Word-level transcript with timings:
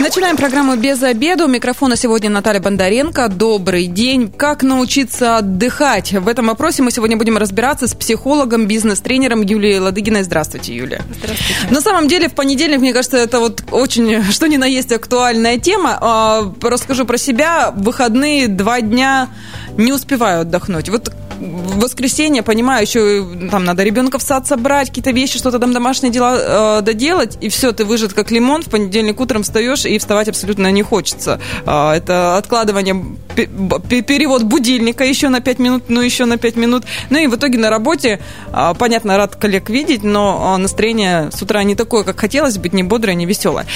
Начинаем 0.00 0.38
программу 0.38 0.76
«Без 0.76 1.02
обеда». 1.02 1.44
У 1.44 1.48
микрофона 1.48 1.94
сегодня 1.94 2.30
Наталья 2.30 2.58
Бондаренко. 2.58 3.28
Добрый 3.28 3.86
день. 3.86 4.32
Как 4.32 4.62
научиться 4.62 5.36
отдыхать? 5.36 6.12
В 6.12 6.26
этом 6.26 6.46
вопросе 6.46 6.82
мы 6.82 6.90
сегодня 6.90 7.18
будем 7.18 7.36
разбираться 7.36 7.86
с 7.86 7.92
психологом, 7.94 8.66
бизнес-тренером 8.66 9.42
Юлией 9.42 9.78
Ладыгиной. 9.78 10.22
Здравствуйте, 10.22 10.74
Юлия. 10.74 11.02
Здравствуйте. 11.18 11.54
На 11.68 11.82
самом 11.82 12.08
деле, 12.08 12.30
в 12.30 12.32
понедельник, 12.32 12.80
мне 12.80 12.94
кажется, 12.94 13.18
это 13.18 13.40
вот 13.40 13.62
очень, 13.72 14.24
что 14.30 14.46
ни 14.46 14.56
на 14.56 14.64
есть, 14.64 14.90
актуальная 14.90 15.58
тема. 15.58 15.98
А, 16.00 16.50
расскажу 16.62 17.04
про 17.04 17.18
себя. 17.18 17.70
Выходные 17.76 18.48
два 18.48 18.80
дня 18.80 19.28
не 19.76 19.92
успеваю 19.92 20.42
отдохнуть. 20.42 20.88
Вот 20.88 21.12
в 21.40 21.80
воскресенье, 21.80 22.42
понимаю, 22.42 22.82
еще 22.82 23.26
там 23.50 23.64
надо 23.64 23.82
ребенка 23.82 24.18
в 24.18 24.22
сад 24.22 24.46
собрать, 24.46 24.88
какие-то 24.88 25.10
вещи, 25.10 25.38
что-то 25.38 25.58
там 25.58 25.72
домашние 25.72 26.12
дела 26.12 26.78
э, 26.78 26.82
доделать, 26.82 27.38
и 27.40 27.48
все, 27.48 27.72
ты 27.72 27.84
выжат 27.84 28.12
как 28.12 28.30
лимон, 28.30 28.62
в 28.62 28.68
понедельник 28.68 29.20
утром 29.20 29.42
встаешь, 29.42 29.86
и 29.86 29.98
вставать 29.98 30.28
абсолютно 30.28 30.70
не 30.70 30.82
хочется. 30.82 31.40
Э, 31.66 31.92
это 31.92 32.36
откладывание, 32.36 33.16
перевод 33.34 34.42
будильника 34.42 35.04
еще 35.04 35.28
на 35.28 35.40
5 35.40 35.58
минут, 35.58 35.84
ну 35.88 36.00
еще 36.00 36.26
на 36.26 36.36
5 36.36 36.56
минут. 36.56 36.84
Ну 37.08 37.18
и 37.18 37.26
в 37.26 37.36
итоге 37.36 37.58
на 37.58 37.70
работе, 37.70 38.20
э, 38.52 38.74
понятно, 38.78 39.16
рад 39.16 39.36
коллег 39.36 39.70
видеть, 39.70 40.02
но 40.02 40.54
э, 40.56 40.60
настроение 40.60 41.30
с 41.32 41.40
утра 41.40 41.62
не 41.62 41.74
такое, 41.74 42.04
как 42.04 42.20
хотелось 42.20 42.58
быть, 42.58 42.74
не 42.74 42.82
бодрое, 42.82 43.14
не 43.14 43.24
веселое. 43.24 43.66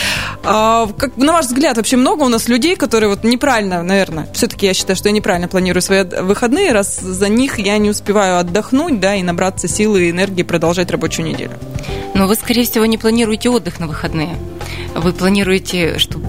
Э, 0.45 0.87
как, 0.99 1.17
на 1.17 1.33
ваш 1.33 1.47
взгляд, 1.47 1.79
вообще 1.79 1.97
много 1.97 2.25
у 2.25 2.29
нас 2.29 2.49
людей, 2.49 2.77
которые 2.77 3.09
вот 3.09 3.25
неправильно, 3.25 3.83
наверное, 3.83 4.29
все-таки 4.35 4.67
я 4.67 4.75
считаю, 4.75 4.97
что 4.97 5.09
я 5.09 5.13
неправильно 5.13 5.49
планирую 5.49 5.83
свои 5.85 6.05
выходные, 6.05 6.73
раз 6.73 6.99
за 6.99 7.29
них 7.29 7.59
я 7.59 7.79
не 7.79 7.91
успеваю 7.91 8.39
отдохнуть, 8.39 9.01
да, 9.01 9.15
и 9.15 9.23
набраться 9.23 9.69
силы 9.69 10.07
и 10.07 10.11
энергии 10.11 10.43
продолжать 10.43 10.91
рабочую 10.91 11.29
неделю. 11.29 11.53
Но 12.15 12.27
вы, 12.27 12.35
скорее 12.35 12.65
всего, 12.65 12.87
не 12.87 12.99
планируете 12.99 13.51
отдых 13.51 13.81
на 13.81 13.87
выходные. 13.87 14.37
Вы 14.95 15.13
планируете, 15.13 15.99
что 15.99 16.21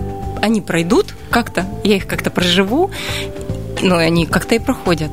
они 0.41 0.61
пройдут 0.61 1.13
как-то, 1.29 1.65
я 1.83 1.95
их 1.95 2.07
как-то 2.07 2.29
проживу, 2.29 2.91
но 3.81 3.97
они 3.97 4.25
как-то 4.25 4.55
и 4.55 4.59
проходят. 4.59 5.11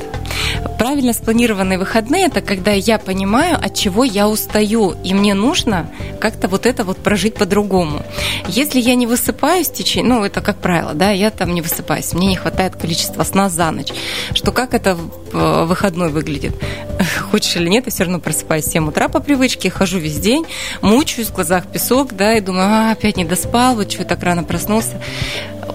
Правильно 0.79 1.13
спланированные 1.13 1.79
выходные– 1.79 2.27
это 2.27 2.41
когда 2.41 2.73
я 2.73 2.99
понимаю, 2.99 3.57
от 3.57 3.75
чего 3.75 4.05
я 4.05 4.29
устаю, 4.29 4.95
и 5.05 5.15
мне 5.15 5.35
нужно 5.35 5.89
как-то 6.21 6.49
вот 6.49 6.67
это 6.67 6.85
вот 6.85 6.99
прожить 6.99 7.35
по-другому. 7.35 8.03
Если 8.49 8.81
я 8.81 8.95
не 8.95 9.07
высыпаюсь 9.07 9.69
в 9.69 9.75
течение, 9.75 10.15
ну, 10.15 10.25
это 10.25 10.41
как 10.41 10.57
правило, 10.57 10.95
да, 10.95 11.11
я 11.11 11.31
там 11.31 11.55
не 11.55 11.63
высыпаюсь, 11.63 12.13
мне 12.13 12.27
не 12.27 12.37
хватает 12.37 12.77
количества 12.77 13.23
сна 13.23 13.49
за 13.49 13.71
ночь, 13.71 13.93
что 14.35 14.51
как 14.53 14.75
это 14.75 14.99
э, 15.33 15.65
выходной 15.65 16.11
выглядит? 16.11 16.55
Хочешь 17.31 17.57
или 17.57 17.69
нет, 17.69 17.87
я 17.87 17.93
все 17.93 18.05
равно 18.05 18.19
просыпаюсь 18.19 18.65
в 18.65 18.73
7 18.73 18.89
утра 18.89 19.09
по 19.09 19.21
привычке, 19.21 19.71
хожу 19.71 19.99
весь 19.99 20.19
день, 20.19 20.47
мучаюсь, 20.81 21.29
в 21.29 21.35
глазах 21.35 21.67
песок, 21.67 22.13
да, 22.15 22.37
и 22.37 22.41
думаю, 22.41 22.67
а, 22.67 22.93
опять 22.93 23.17
не 23.17 23.25
доспал, 23.25 23.77
вот 23.77 23.91
что 23.91 24.05
так 24.05 24.23
рано 24.23 24.43
проснулся. 24.43 25.01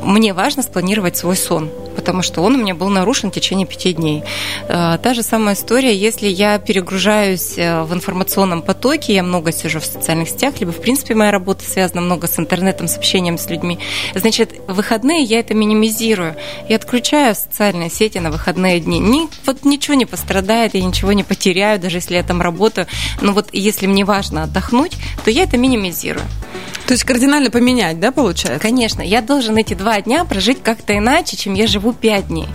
Мне 0.03 0.33
важно 0.33 0.63
спланировать 0.63 1.17
свой 1.17 1.35
сон 1.35 1.71
потому 1.97 2.21
что 2.21 2.43
он 2.43 2.55
у 2.55 2.57
меня 2.59 2.75
был 2.75 2.89
нарушен 2.89 3.31
в 3.31 3.33
течение 3.33 3.65
пяти 3.65 3.91
дней. 3.91 4.23
Э, 4.69 4.99
та 5.01 5.13
же 5.15 5.23
самая 5.23 5.55
история, 5.55 5.93
если 5.93 6.27
я 6.27 6.59
перегружаюсь 6.59 7.57
э, 7.57 7.81
в 7.81 7.91
информационном 7.91 8.61
потоке, 8.61 9.15
я 9.15 9.23
много 9.23 9.51
сижу 9.51 9.79
в 9.79 9.85
социальных 9.85 10.29
сетях, 10.29 10.53
либо, 10.59 10.71
в 10.71 10.79
принципе, 10.79 11.15
моя 11.15 11.31
работа 11.31 11.65
связана 11.65 12.01
много 12.01 12.27
с 12.27 12.37
интернетом, 12.37 12.87
с 12.87 12.97
общением 12.97 13.39
с 13.39 13.49
людьми, 13.49 13.79
значит, 14.13 14.53
в 14.67 14.75
выходные 14.75 15.23
я 15.23 15.39
это 15.39 15.55
минимизирую. 15.55 16.35
Я 16.69 16.75
отключаю 16.75 17.33
социальные 17.33 17.89
сети 17.89 18.19
на 18.19 18.29
выходные 18.29 18.79
дни. 18.79 18.99
Ни, 18.99 19.27
вот 19.47 19.65
ничего 19.65 19.95
не 19.95 20.05
пострадает, 20.05 20.75
я 20.75 20.83
ничего 20.83 21.13
не 21.13 21.23
потеряю, 21.23 21.79
даже 21.79 21.97
если 21.97 22.13
я 22.15 22.23
там 22.23 22.41
работаю. 22.41 22.85
Но 23.21 23.33
вот 23.33 23.49
если 23.53 23.87
мне 23.87 24.05
важно 24.05 24.43
отдохнуть, 24.43 24.93
то 25.25 25.31
я 25.31 25.43
это 25.43 25.57
минимизирую. 25.57 26.25
То 26.87 26.93
есть 26.93 27.03
кардинально 27.03 27.51
поменять, 27.51 27.99
да, 27.99 28.13
получается? 28.13 28.61
Конечно. 28.61 29.01
Я 29.01 29.21
должен 29.21 29.57
эти 29.57 29.73
два 29.73 29.99
дня 29.99 30.23
прожить 30.23 30.63
как-то 30.63 30.97
иначе, 30.97 31.35
чем 31.35 31.53
я 31.53 31.67
живу 31.67 31.86
пять 31.93 32.27
дней. 32.27 32.47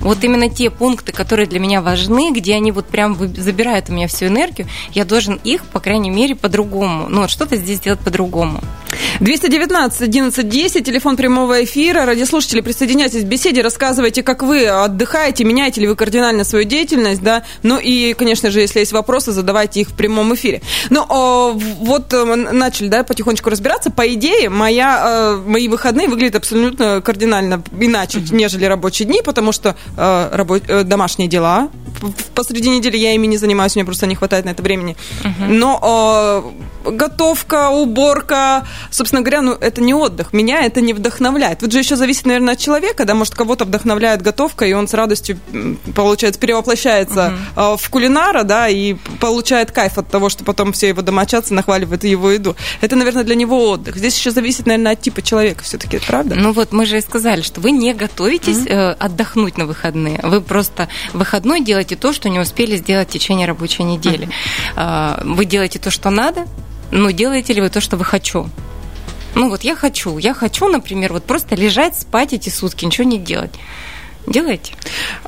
Вот 0.00 0.22
именно 0.22 0.48
те 0.48 0.70
пункты, 0.70 1.12
которые 1.12 1.46
для 1.46 1.58
меня 1.58 1.80
важны, 1.80 2.32
где 2.32 2.54
они 2.54 2.72
вот 2.72 2.86
прям 2.86 3.16
забирают 3.36 3.88
у 3.88 3.92
меня 3.92 4.08
всю 4.08 4.26
энергию, 4.26 4.68
я 4.92 5.04
должен 5.04 5.40
их, 5.44 5.64
по 5.64 5.80
крайней 5.80 6.10
мере, 6.10 6.34
по-другому. 6.34 7.08
Ну, 7.08 7.22
вот 7.22 7.30
что-то 7.30 7.56
здесь 7.56 7.80
делать 7.80 8.00
по-другому. 8.00 8.60
219 9.20 10.02
11 10.02 10.48
10, 10.48 10.84
телефон 10.84 11.16
прямого 11.16 11.64
эфира. 11.64 12.04
Радиослушатели, 12.04 12.60
присоединяйтесь 12.60 13.22
к 13.22 13.26
беседе, 13.26 13.62
рассказывайте, 13.62 14.22
как 14.22 14.42
вы 14.42 14.66
отдыхаете, 14.66 15.44
меняете 15.44 15.80
ли 15.80 15.88
вы 15.88 15.96
кардинально 15.96 16.44
свою 16.44 16.64
деятельность, 16.64 17.22
да. 17.22 17.44
Ну 17.62 17.78
и, 17.78 18.12
конечно 18.14 18.50
же, 18.50 18.60
если 18.60 18.80
есть 18.80 18.92
вопросы, 18.92 19.32
задавайте 19.32 19.80
их 19.80 19.88
в 19.88 19.94
прямом 19.94 20.34
эфире. 20.34 20.62
Ну, 20.90 21.04
вот 21.54 22.12
э, 22.12 22.24
начали, 22.34 22.88
да, 22.88 23.04
потихонечку 23.04 23.50
разбираться. 23.50 23.90
По 23.90 24.06
идее, 24.12 24.48
моя, 24.48 25.02
э, 25.04 25.42
мои 25.46 25.68
выходные 25.68 26.08
выглядят 26.08 26.36
абсолютно 26.36 27.00
кардинально 27.00 27.62
иначе, 27.78 28.22
нежели 28.30 28.64
рабочие 28.74 29.06
дни, 29.06 29.22
потому 29.22 29.52
что 29.52 29.76
э, 29.96 30.36
рабо- 30.36 30.84
домашние 30.84 31.28
дела 31.28 31.68
посреди 32.34 32.68
недели 32.68 32.96
я 32.96 33.14
ими 33.14 33.26
не 33.26 33.36
занимаюсь, 33.36 33.76
мне 33.76 33.84
просто 33.84 34.06
не 34.06 34.14
хватает 34.14 34.44
на 34.44 34.50
это 34.50 34.62
времени. 34.62 34.96
Uh-huh. 35.22 35.48
Но 35.48 35.80
э, 35.82 36.73
готовка, 36.84 37.70
уборка, 37.70 38.66
собственно 38.90 39.22
говоря, 39.22 39.42
ну 39.42 39.52
это 39.52 39.80
не 39.80 39.94
отдых. 39.94 40.32
Меня 40.32 40.64
это 40.64 40.80
не 40.80 40.92
вдохновляет. 40.92 41.62
Вот 41.62 41.72
же 41.72 41.78
еще 41.78 41.96
зависит, 41.96 42.26
наверное, 42.26 42.54
от 42.54 42.60
человека, 42.60 43.04
да, 43.04 43.14
может 43.14 43.34
кого-то 43.34 43.64
вдохновляет 43.64 44.22
готовка, 44.22 44.64
и 44.64 44.72
он 44.72 44.88
с 44.88 44.94
радостью, 44.94 45.38
получается, 45.94 46.40
перевоплощается 46.40 47.34
uh-huh. 47.56 47.76
в 47.76 47.90
кулинара, 47.90 48.42
да, 48.42 48.68
и 48.68 48.94
получает 49.20 49.70
кайф 49.70 49.98
от 49.98 50.08
того, 50.08 50.28
что 50.28 50.44
потом 50.44 50.72
все 50.72 50.88
его 50.88 51.02
домочадцы 51.02 51.54
нахваливают 51.54 52.04
его 52.04 52.30
еду. 52.30 52.56
Это, 52.80 52.96
наверное, 52.96 53.24
для 53.24 53.34
него 53.34 53.70
отдых. 53.70 53.96
Здесь 53.96 54.16
еще 54.16 54.30
зависит, 54.30 54.66
наверное, 54.66 54.92
от 54.92 55.00
типа 55.00 55.22
человека 55.22 55.64
все-таки, 55.64 55.98
правда? 55.98 56.34
Ну 56.34 56.52
вот 56.52 56.72
мы 56.72 56.86
же 56.86 56.98
и 56.98 57.00
сказали, 57.00 57.42
что 57.42 57.60
вы 57.60 57.70
не 57.70 57.94
готовитесь 57.94 58.58
uh-huh. 58.58 58.96
отдохнуть 58.98 59.58
на 59.58 59.66
выходные. 59.66 60.20
Вы 60.22 60.40
просто 60.40 60.88
выходной 61.12 61.62
делаете 61.62 61.96
то, 61.96 62.12
что 62.12 62.28
не 62.28 62.38
успели 62.38 62.76
сделать 62.76 63.08
в 63.08 63.12
течение 63.12 63.46
рабочей 63.46 63.82
недели. 63.82 64.28
Uh-huh. 64.76 65.34
Вы 65.34 65.44
делаете 65.44 65.78
то, 65.78 65.90
что 65.90 66.10
надо, 66.10 66.46
но 66.90 67.10
делаете 67.10 67.52
ли 67.52 67.60
вы 67.60 67.70
то, 67.70 67.80
что 67.80 67.96
вы 67.96 68.04
хочу? 68.04 68.48
Ну 69.34 69.48
вот 69.48 69.62
я 69.62 69.74
хочу, 69.74 70.18
я 70.18 70.32
хочу, 70.32 70.68
например, 70.68 71.12
вот 71.12 71.24
просто 71.24 71.56
лежать, 71.56 71.98
спать 71.98 72.32
эти 72.32 72.50
сутки, 72.50 72.84
ничего 72.84 73.06
не 73.06 73.18
делать. 73.18 73.52
Делаете? 74.26 74.74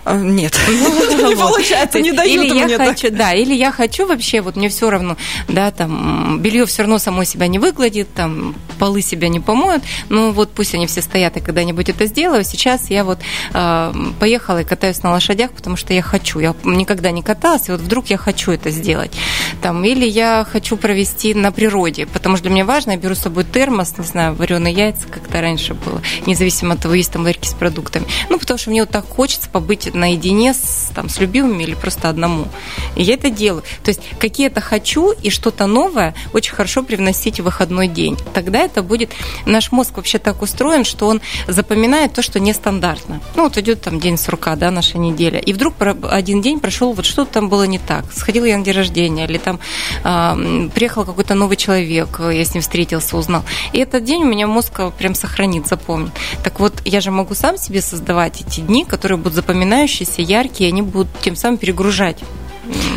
А, 0.04 0.16
нет. 0.16 0.58
Не 0.68 1.36
получается, 1.36 2.00
не 2.00 2.12
дают 2.12 2.44
или 2.44 2.68
я 2.70 2.78
хочу, 2.78 3.10
Да, 3.10 3.32
или 3.32 3.54
я 3.54 3.70
хочу 3.72 4.06
вообще, 4.06 4.40
вот 4.40 4.56
мне 4.56 4.68
все 4.68 4.88
равно, 4.88 5.16
да, 5.48 5.70
там, 5.70 6.40
белье 6.40 6.64
все 6.66 6.82
равно 6.82 6.98
само 6.98 7.24
себя 7.24 7.46
не 7.46 7.58
выгладит, 7.58 8.12
там, 8.14 8.54
полы 8.78 9.02
себя 9.02 9.28
не 9.28 9.40
помоют, 9.40 9.82
ну 10.08 10.30
вот 10.32 10.52
пусть 10.52 10.74
они 10.74 10.86
все 10.86 11.02
стоят, 11.02 11.36
и 11.36 11.40
когда-нибудь 11.40 11.88
это 11.88 12.06
сделаю. 12.06 12.44
Сейчас 12.44 12.90
я 12.90 13.04
вот 13.04 13.18
э, 13.52 13.92
поехала 14.20 14.60
и 14.60 14.64
катаюсь 14.64 15.02
на 15.02 15.10
лошадях, 15.10 15.52
потому 15.52 15.76
что 15.76 15.92
я 15.92 16.02
хочу. 16.02 16.38
Я 16.38 16.54
никогда 16.64 17.10
не 17.10 17.22
каталась, 17.22 17.68
и 17.68 17.72
вот 17.72 17.80
вдруг 17.80 18.06
я 18.06 18.16
хочу 18.16 18.52
это 18.52 18.70
сделать. 18.70 19.12
Там, 19.60 19.84
или 19.84 20.06
я 20.06 20.46
хочу 20.50 20.76
провести 20.76 21.34
на 21.34 21.52
природе, 21.52 22.06
потому 22.06 22.36
что 22.36 22.44
для 22.44 22.52
меня 22.52 22.64
важно, 22.64 22.92
я 22.92 22.96
беру 22.96 23.14
с 23.14 23.20
собой 23.20 23.44
термос, 23.44 23.98
не 23.98 24.04
знаю, 24.04 24.34
вареные 24.34 24.74
яйца, 24.74 25.06
как-то 25.10 25.40
раньше 25.40 25.74
было, 25.74 26.00
независимо 26.26 26.74
от 26.74 26.82
того, 26.82 26.94
есть 26.94 27.12
там 27.12 27.22
ларьки 27.22 27.48
с 27.48 27.54
продуктами. 27.54 28.06
Ну, 28.30 28.38
потому 28.38 28.58
что 28.58 28.70
мне 28.70 28.85
так 28.86 29.06
хочется 29.08 29.48
побыть 29.48 29.94
наедине 29.94 30.54
с, 30.54 30.90
там, 30.94 31.08
с 31.08 31.18
любимыми 31.20 31.62
или 31.62 31.74
просто 31.74 32.08
одному. 32.08 32.48
И 32.94 33.02
я 33.02 33.14
это 33.14 33.30
делаю. 33.30 33.62
То 33.82 33.90
есть 33.90 34.00
какие-то 34.18 34.60
хочу 34.60 35.12
и 35.12 35.30
что-то 35.30 35.66
новое 35.66 36.14
очень 36.32 36.54
хорошо 36.54 36.82
привносить 36.82 37.40
в 37.40 37.44
выходной 37.44 37.88
день. 37.88 38.16
Тогда 38.34 38.60
это 38.60 38.82
будет... 38.82 39.10
Наш 39.44 39.72
мозг 39.72 39.96
вообще 39.96 40.18
так 40.18 40.42
устроен, 40.42 40.84
что 40.84 41.06
он 41.06 41.20
запоминает 41.46 42.12
то, 42.12 42.22
что 42.22 42.40
нестандартно. 42.40 43.20
Ну, 43.34 43.44
вот 43.44 43.56
идет 43.58 43.82
там 43.82 44.00
день 44.00 44.18
сурка, 44.18 44.56
да, 44.56 44.70
наша 44.70 44.98
неделя. 44.98 45.38
И 45.38 45.52
вдруг 45.52 45.74
один 46.10 46.42
день 46.42 46.60
прошел, 46.60 46.92
вот 46.92 47.04
что-то 47.04 47.34
там 47.34 47.48
было 47.48 47.64
не 47.64 47.78
так. 47.78 48.12
Сходила 48.12 48.44
я 48.44 48.58
на 48.58 48.64
день 48.64 48.74
рождения, 48.74 49.24
или 49.24 49.38
там 49.38 49.60
э, 50.04 50.68
приехал 50.74 51.04
какой-то 51.04 51.34
новый 51.34 51.56
человек, 51.56 52.20
я 52.20 52.44
с 52.44 52.54
ним 52.54 52.62
встретился, 52.62 53.16
узнал. 53.16 53.44
И 53.72 53.78
этот 53.78 54.04
день 54.04 54.22
у 54.22 54.26
меня 54.26 54.46
мозг 54.46 54.80
прям 54.98 55.14
сохранит, 55.14 55.66
запомнит. 55.66 56.12
Так 56.42 56.60
вот, 56.60 56.74
я 56.84 57.00
же 57.00 57.10
могу 57.10 57.34
сам 57.34 57.56
себе 57.58 57.80
создавать 57.80 58.40
эти 58.40 58.60
дни, 58.60 58.75
которые 58.84 59.18
будут 59.18 59.34
запоминающиеся, 59.34 60.22
яркие, 60.22 60.68
они 60.68 60.82
будут 60.82 61.08
тем 61.20 61.36
самым 61.36 61.58
перегружать 61.58 62.18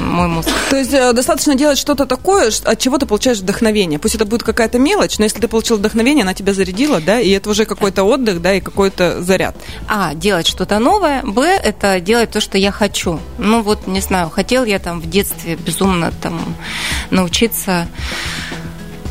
мой 0.01 0.27
мозг. 0.27 0.49
То 0.69 0.77
есть 0.77 0.93
э, 0.93 1.13
достаточно 1.13 1.55
делать 1.55 1.77
что-то 1.77 2.05
такое, 2.05 2.51
от 2.63 2.79
чего 2.79 2.97
ты 2.97 3.05
получаешь 3.05 3.39
вдохновение. 3.39 3.99
Пусть 3.99 4.15
это 4.15 4.25
будет 4.25 4.43
какая-то 4.43 4.79
мелочь, 4.79 5.17
но 5.19 5.25
если 5.25 5.39
ты 5.39 5.47
получил 5.47 5.77
вдохновение, 5.77 6.23
она 6.23 6.33
тебя 6.33 6.53
зарядила, 6.53 6.99
да, 6.99 7.19
и 7.19 7.29
это 7.29 7.49
уже 7.49 7.65
какой-то 7.65 8.03
отдых, 8.03 8.41
да, 8.41 8.53
и 8.55 8.61
какой-то 8.61 9.21
заряд. 9.21 9.55
А, 9.87 10.13
делать 10.13 10.47
что-то 10.47 10.79
новое. 10.79 11.21
Б, 11.23 11.43
это 11.45 11.99
делать 11.99 12.31
то, 12.31 12.41
что 12.41 12.57
я 12.57 12.71
хочу. 12.71 13.19
Ну 13.37 13.61
вот, 13.61 13.87
не 13.87 14.01
знаю, 14.01 14.29
хотел 14.29 14.65
я 14.65 14.79
там 14.79 14.99
в 14.99 15.09
детстве 15.09 15.55
безумно 15.55 16.11
там 16.21 16.55
научиться 17.11 17.87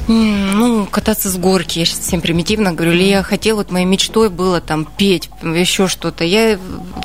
Ну, 0.09 0.87
кататься 0.87 1.29
с 1.29 1.37
горки, 1.37 1.81
я 1.81 1.85
сейчас 1.85 1.99
всем 2.01 2.23
примитивно 2.23 2.73
говорю, 2.73 2.93
или 2.93 3.05
я 3.05 3.23
хотела, 3.23 3.59
вот 3.59 3.71
моей 3.71 3.85
мечтой 3.85 4.31
было 4.31 4.63
там 4.63 4.87
петь, 4.97 5.29
еще 5.43 5.87
что-то. 5.87 6.25
Я 6.25 6.59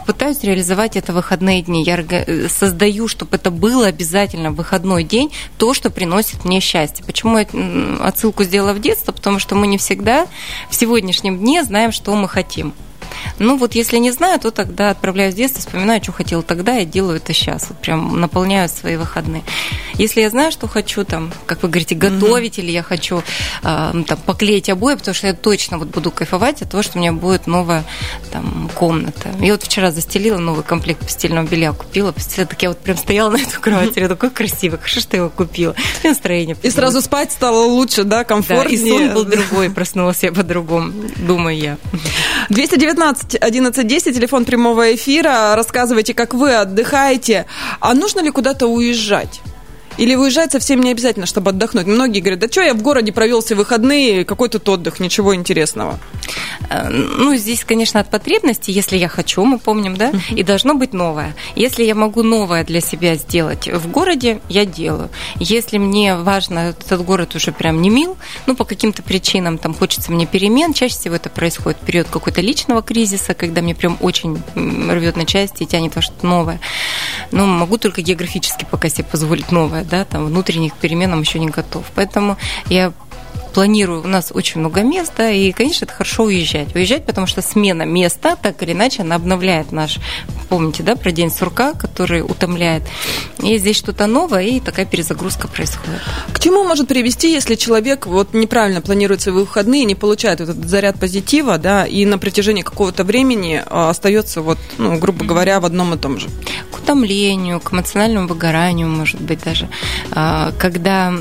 пытаюсь 0.07 0.41
реализовать 0.41 0.95
это 0.95 1.11
в 1.11 1.15
выходные 1.15 1.61
дни. 1.61 1.83
Я 1.83 2.01
создаю, 2.47 3.09
чтобы 3.09 3.35
это 3.35 3.51
было 3.51 3.88
обязательно 3.88 4.51
в 4.51 4.55
выходной 4.55 5.03
день, 5.03 5.33
то, 5.57 5.73
что 5.73 5.89
приносит 5.89 6.45
мне 6.45 6.61
счастье. 6.61 7.03
Почему 7.05 7.38
я 7.38 7.45
отсылку 8.00 8.44
сделала 8.45 8.71
в 8.71 8.79
детство? 8.79 9.11
Потому 9.11 9.38
что 9.38 9.55
мы 9.55 9.67
не 9.67 9.77
всегда 9.77 10.25
в 10.69 10.75
сегодняшнем 10.75 11.38
дне 11.38 11.63
знаем, 11.63 11.91
что 11.91 12.15
мы 12.15 12.29
хотим. 12.29 12.73
Ну 13.39 13.57
вот 13.57 13.75
если 13.75 13.97
не 13.97 14.11
знаю, 14.11 14.39
то 14.39 14.51
тогда 14.51 14.89
отправляюсь 14.89 15.33
в 15.33 15.38
детство, 15.38 15.61
вспоминаю, 15.61 16.01
что 16.03 16.11
хотела 16.11 16.44
тогда, 16.44 16.79
и 16.79 16.85
делаю 16.85 17.17
это 17.17 17.33
сейчас. 17.33 17.67
Вот 17.69 17.79
прям 17.79 18.19
наполняю 18.19 18.69
свои 18.69 18.95
выходные. 18.95 19.44
Если 19.95 20.21
я 20.21 20.29
знаю, 20.29 20.51
что 20.51 20.67
хочу, 20.67 21.03
там, 21.03 21.31
как 21.45 21.63
вы 21.63 21.69
говорите, 21.69 21.95
готовить, 21.95 22.57
mm-hmm. 22.57 22.63
или 22.63 22.71
я 22.71 22.83
хочу 22.83 23.23
э, 23.63 24.03
там, 24.07 24.17
поклеить 24.25 24.69
обои, 24.69 24.95
потому 24.95 25.13
что 25.13 25.27
я 25.27 25.33
точно 25.33 25.77
вот 25.77 25.89
буду 25.89 26.11
кайфовать 26.11 26.61
от 26.61 26.69
того, 26.69 26.83
что 26.83 26.97
у 26.97 27.01
меня 27.01 27.13
будет 27.13 27.47
новая 27.47 27.83
там, 28.31 28.69
комната. 28.75 29.29
Я 29.39 29.53
вот 29.53 29.63
вчера 29.63 29.91
застелила 29.91 30.38
новый 30.38 30.63
комплект 30.63 31.01
постельного 31.01 31.45
белья, 31.45 31.73
купила, 31.73 32.11
постелила, 32.11 32.47
так 32.47 32.61
я 32.61 32.69
вот 32.69 32.79
прям 32.79 32.97
стояла 32.97 33.31
на 33.31 33.38
эту 33.38 33.59
кровать, 33.61 33.95
я 33.95 34.07
такой 34.07 34.29
красивый, 34.29 34.79
хорошо, 34.79 35.00
что 35.00 35.15
я 35.15 35.23
его 35.23 35.29
купила. 35.29 35.75
И 36.03 36.07
настроение. 36.07 36.57
И 36.61 36.69
сразу 36.69 37.01
спать 37.01 37.31
стало 37.31 37.65
лучше, 37.65 38.03
да, 38.03 38.23
комфортнее. 38.23 38.79
Да, 38.79 38.85
и 38.85 38.89
сон 38.89 39.13
был 39.13 39.23
другой, 39.25 39.69
проснулась 39.69 40.23
я 40.23 40.31
по-другому, 40.31 40.91
думаю 41.17 41.57
я. 41.57 41.77
219 42.93 43.41
11 43.41 43.87
10, 43.87 44.15
телефон 44.15 44.45
прямого 44.45 44.93
эфира. 44.93 45.55
Рассказывайте, 45.55 46.13
как 46.13 46.33
вы 46.33 46.53
отдыхаете. 46.55 47.45
А 47.79 47.93
нужно 47.93 48.21
ли 48.21 48.29
куда-то 48.29 48.67
уезжать? 48.67 49.41
Или 49.97 50.15
выезжать 50.15 50.51
совсем 50.51 50.81
не 50.81 50.91
обязательно, 50.91 51.25
чтобы 51.25 51.51
отдохнуть? 51.51 51.85
Многие 51.85 52.19
говорят, 52.19 52.39
да 52.39 52.47
что, 52.47 52.61
я 52.61 52.73
в 52.73 52.81
городе 52.81 53.11
провел 53.11 53.41
все 53.41 53.55
выходные, 53.55 54.25
какой 54.25 54.49
тут 54.49 54.67
отдых, 54.69 54.99
ничего 54.99 55.35
интересного. 55.35 55.99
Э, 56.69 56.89
ну, 56.89 57.35
здесь, 57.35 57.63
конечно, 57.63 57.99
от 57.99 58.09
потребности, 58.09 58.71
если 58.71 58.97
я 58.97 59.07
хочу, 59.07 59.43
мы 59.43 59.59
помним, 59.59 59.95
да, 59.95 60.11
uh-huh. 60.11 60.35
и 60.35 60.43
должно 60.43 60.75
быть 60.75 60.93
новое. 60.93 61.35
Если 61.55 61.83
я 61.83 61.95
могу 61.95 62.23
новое 62.23 62.63
для 62.63 62.81
себя 62.81 63.15
сделать 63.15 63.67
в 63.67 63.89
городе, 63.89 64.41
я 64.49 64.65
делаю. 64.65 65.09
Если 65.35 65.77
мне 65.77 66.15
важно, 66.15 66.75
этот 66.79 67.03
город 67.03 67.35
уже 67.35 67.51
прям 67.51 67.81
не 67.81 67.89
мил, 67.89 68.17
ну, 68.45 68.55
по 68.55 68.65
каким-то 68.65 69.03
причинам, 69.03 69.57
там, 69.57 69.73
хочется 69.73 70.11
мне 70.11 70.25
перемен, 70.25 70.73
чаще 70.73 70.95
всего 70.95 71.15
это 71.15 71.29
происходит 71.29 71.79
в 71.81 71.85
период 71.85 72.07
какой-то 72.09 72.41
личного 72.41 72.81
кризиса, 72.81 73.33
когда 73.33 73.61
мне 73.61 73.75
прям 73.75 73.97
очень 73.99 74.41
рвет 74.55 75.15
на 75.15 75.25
части 75.25 75.63
и 75.63 75.65
тянет 75.65 75.95
во 75.95 76.01
что-то 76.01 76.25
новое. 76.25 76.59
Ну, 77.31 77.45
могу 77.45 77.77
только 77.77 78.01
географически 78.01 78.65
пока 78.69 78.89
себе 78.89 79.03
позволить 79.03 79.51
новое, 79.51 79.82
да, 79.83 80.06
там, 80.06 80.25
внутренних 80.25 80.74
переменам 80.74 81.21
еще 81.21 81.39
не 81.39 81.47
готов. 81.47 81.85
Поэтому 81.95 82.38
я 82.68 82.94
планирую, 83.53 84.01
у 84.01 84.07
нас 84.07 84.31
очень 84.33 84.59
много 84.59 84.81
мест, 84.81 85.13
да, 85.17 85.29
и, 85.29 85.51
конечно, 85.51 85.85
это 85.85 85.94
хорошо 85.94 86.23
уезжать. 86.23 86.75
Уезжать, 86.75 87.05
потому 87.05 87.27
что 87.27 87.41
смена 87.41 87.83
места, 87.83 88.35
так 88.35 88.61
или 88.63 88.73
иначе, 88.73 89.03
она 89.03 89.15
обновляет 89.15 89.71
наш, 89.71 90.00
помните, 90.50 90.83
да, 90.83 90.95
про 90.95 91.11
день 91.11 91.31
сурка, 91.31 91.73
который 91.73 92.21
утомляет. 92.21 92.83
И 93.41 93.57
здесь 93.57 93.77
что-то 93.77 94.07
новое, 94.07 94.44
и 94.44 94.59
такая 94.59 94.85
перезагрузка 94.85 95.47
происходит. 95.47 96.01
К 96.31 96.39
чему 96.39 96.63
может 96.63 96.88
привести, 96.88 97.31
если 97.31 97.55
человек 97.55 98.07
вот 98.07 98.33
неправильно 98.33 98.81
планирует 98.81 99.21
свои 99.21 99.35
выходные, 99.35 99.85
не 99.85 99.95
получает 99.95 100.41
этот 100.41 100.67
заряд 100.67 101.00
позитива, 101.00 101.57
да, 101.57 101.85
и 101.85 102.05
на 102.05 102.17
протяжении 102.17 102.63
какого-то 102.63 103.03
времени 103.03 103.63
а, 103.65 103.89
остается 103.89 104.41
вот, 104.41 104.57
ну, 104.77 104.97
грубо 104.97 105.25
говоря, 105.25 105.59
в 105.59 105.65
одном 105.65 105.94
и 105.94 105.97
том 105.97 106.19
же? 106.19 106.29
К 106.71 106.79
утомлению, 106.79 107.59
к 107.59 107.71
эмоциональному 107.71 108.27
выгоранию, 108.27 108.88
может 108.88 109.21
быть, 109.21 109.44
даже. 109.44 109.69
А, 110.11 110.51
когда 110.57 111.13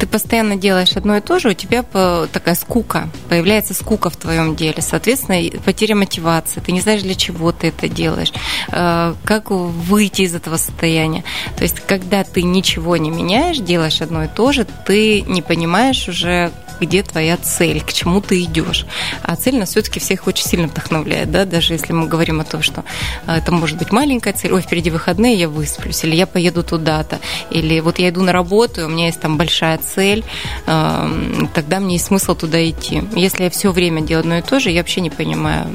ты 0.00 0.06
постоянно 0.06 0.56
делаешь 0.56 0.96
одно 0.96 1.18
и 1.18 1.20
то 1.20 1.38
же, 1.38 1.50
у 1.50 1.52
тебя 1.52 1.84
такая 2.32 2.54
скука, 2.54 3.10
появляется 3.28 3.74
скука 3.74 4.08
в 4.08 4.16
твоем 4.16 4.56
деле, 4.56 4.80
соответственно, 4.80 5.38
потеря 5.60 5.94
мотивации, 5.94 6.60
ты 6.60 6.72
не 6.72 6.80
знаешь, 6.80 7.02
для 7.02 7.14
чего 7.14 7.52
ты 7.52 7.68
это 7.68 7.86
делаешь, 7.86 8.32
э, 8.72 9.14
как 9.24 9.50
выйти 9.50 10.22
из 10.22 10.34
этого 10.34 10.56
состояния. 10.56 11.22
То 11.56 11.64
есть, 11.64 11.80
когда 11.80 12.24
ты 12.24 12.42
ничего 12.42 12.96
не 12.96 13.10
меняешь, 13.10 13.58
делаешь 13.58 14.00
одно 14.00 14.24
и 14.24 14.28
то 14.28 14.52
же, 14.52 14.66
ты 14.86 15.20
не 15.22 15.42
понимаешь 15.42 16.08
уже, 16.08 16.50
где 16.80 17.02
твоя 17.02 17.36
цель, 17.36 17.82
к 17.82 17.92
чему 17.92 18.22
ты 18.22 18.42
идешь. 18.42 18.86
А 19.22 19.36
цель 19.36 19.58
нас 19.58 19.70
все-таки 19.70 20.00
всех 20.00 20.26
очень 20.26 20.46
сильно 20.46 20.66
вдохновляет, 20.66 21.30
да, 21.30 21.44
даже 21.44 21.74
если 21.74 21.92
мы 21.92 22.06
говорим 22.06 22.40
о 22.40 22.44
том, 22.44 22.62
что 22.62 22.84
э, 23.26 23.34
это 23.34 23.52
может 23.52 23.76
быть 23.76 23.92
маленькая 23.92 24.32
цель, 24.32 24.54
ой, 24.54 24.62
впереди 24.62 24.88
выходные, 24.88 25.34
я 25.34 25.48
высплюсь, 25.48 26.04
или 26.04 26.16
я 26.16 26.26
поеду 26.26 26.62
туда-то, 26.62 27.20
или 27.50 27.80
вот 27.80 27.98
я 27.98 28.08
иду 28.08 28.22
на 28.22 28.32
работу, 28.32 28.80
и 28.80 28.84
у 28.84 28.88
меня 28.88 29.06
есть 29.06 29.20
там 29.20 29.36
большая 29.36 29.76
цель, 29.76 29.89
э, 29.96 31.08
тогда 31.54 31.80
мне 31.80 31.94
есть 31.94 32.06
смысл 32.06 32.34
туда 32.34 32.68
идти. 32.68 33.02
Если 33.14 33.44
я 33.44 33.50
все 33.50 33.70
время 33.72 34.02
делаю 34.02 34.20
одно 34.20 34.38
и 34.38 34.42
то 34.42 34.60
же, 34.60 34.70
я 34.70 34.80
вообще 34.80 35.00
не 35.00 35.10
понимаю, 35.10 35.66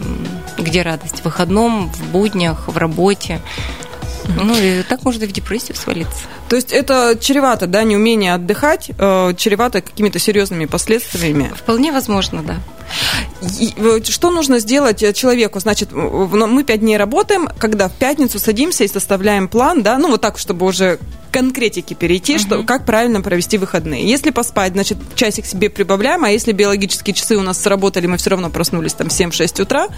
где 0.58 0.82
радость 0.82 1.22
в 1.22 1.26
выходном, 1.26 1.92
в 1.92 2.12
буднях, 2.12 2.68
в 2.68 2.78
работе. 2.78 3.42
Ну, 4.28 4.56
и 4.58 4.84
так 4.84 5.04
можно 5.04 5.24
и 5.24 5.28
в 5.28 5.32
депрессию 5.32 5.76
свалиться. 5.76 6.24
То 6.50 6.56
есть 6.56 6.72
это 6.72 7.18
чревато, 7.20 7.68
да, 7.68 7.84
неумение 7.84 8.34
отдыхать, 8.34 8.92
э, 8.98 9.34
чревато 9.38 9.82
какими-то 9.82 10.20
серьезными 10.20 10.66
последствиями? 10.66 11.52
Вполне 11.56 11.92
возможно, 11.92 12.44
да. 12.44 12.58
Что 14.04 14.32
нужно 14.32 14.60
сделать 14.60 15.16
человеку? 15.16 15.60
Значит, 15.60 15.92
мы 15.92 16.64
пять 16.64 16.82
дней 16.82 16.98
работаем, 16.98 17.50
когда 17.58 17.88
в 17.88 17.94
пятницу 17.94 18.40
садимся 18.40 18.84
и 18.84 18.88
составляем 18.88 19.48
план, 19.48 19.82
да, 19.82 19.98
ну 19.98 20.10
вот 20.10 20.22
так, 20.22 20.38
чтобы 20.38 20.66
уже 20.66 21.00
конкретики 21.36 21.94
перейти, 21.94 22.36
uh-huh. 22.36 22.40
что, 22.40 22.64
как 22.64 22.86
правильно 22.86 23.20
провести 23.20 23.58
выходные. 23.58 24.08
Если 24.08 24.30
поспать, 24.30 24.72
значит, 24.72 24.98
часик 25.16 25.46
себе 25.46 25.70
прибавляем, 25.70 26.24
а 26.24 26.30
если 26.30 26.54
биологические 26.54 27.14
часы 27.14 27.36
у 27.36 27.42
нас 27.42 27.62
сработали, 27.62 28.08
мы 28.08 28.16
все 28.16 28.30
равно 28.30 28.50
проснулись 28.50 28.94
там 28.94 29.10
в 29.10 29.12
7-6 29.12 29.62
утра. 29.62 29.90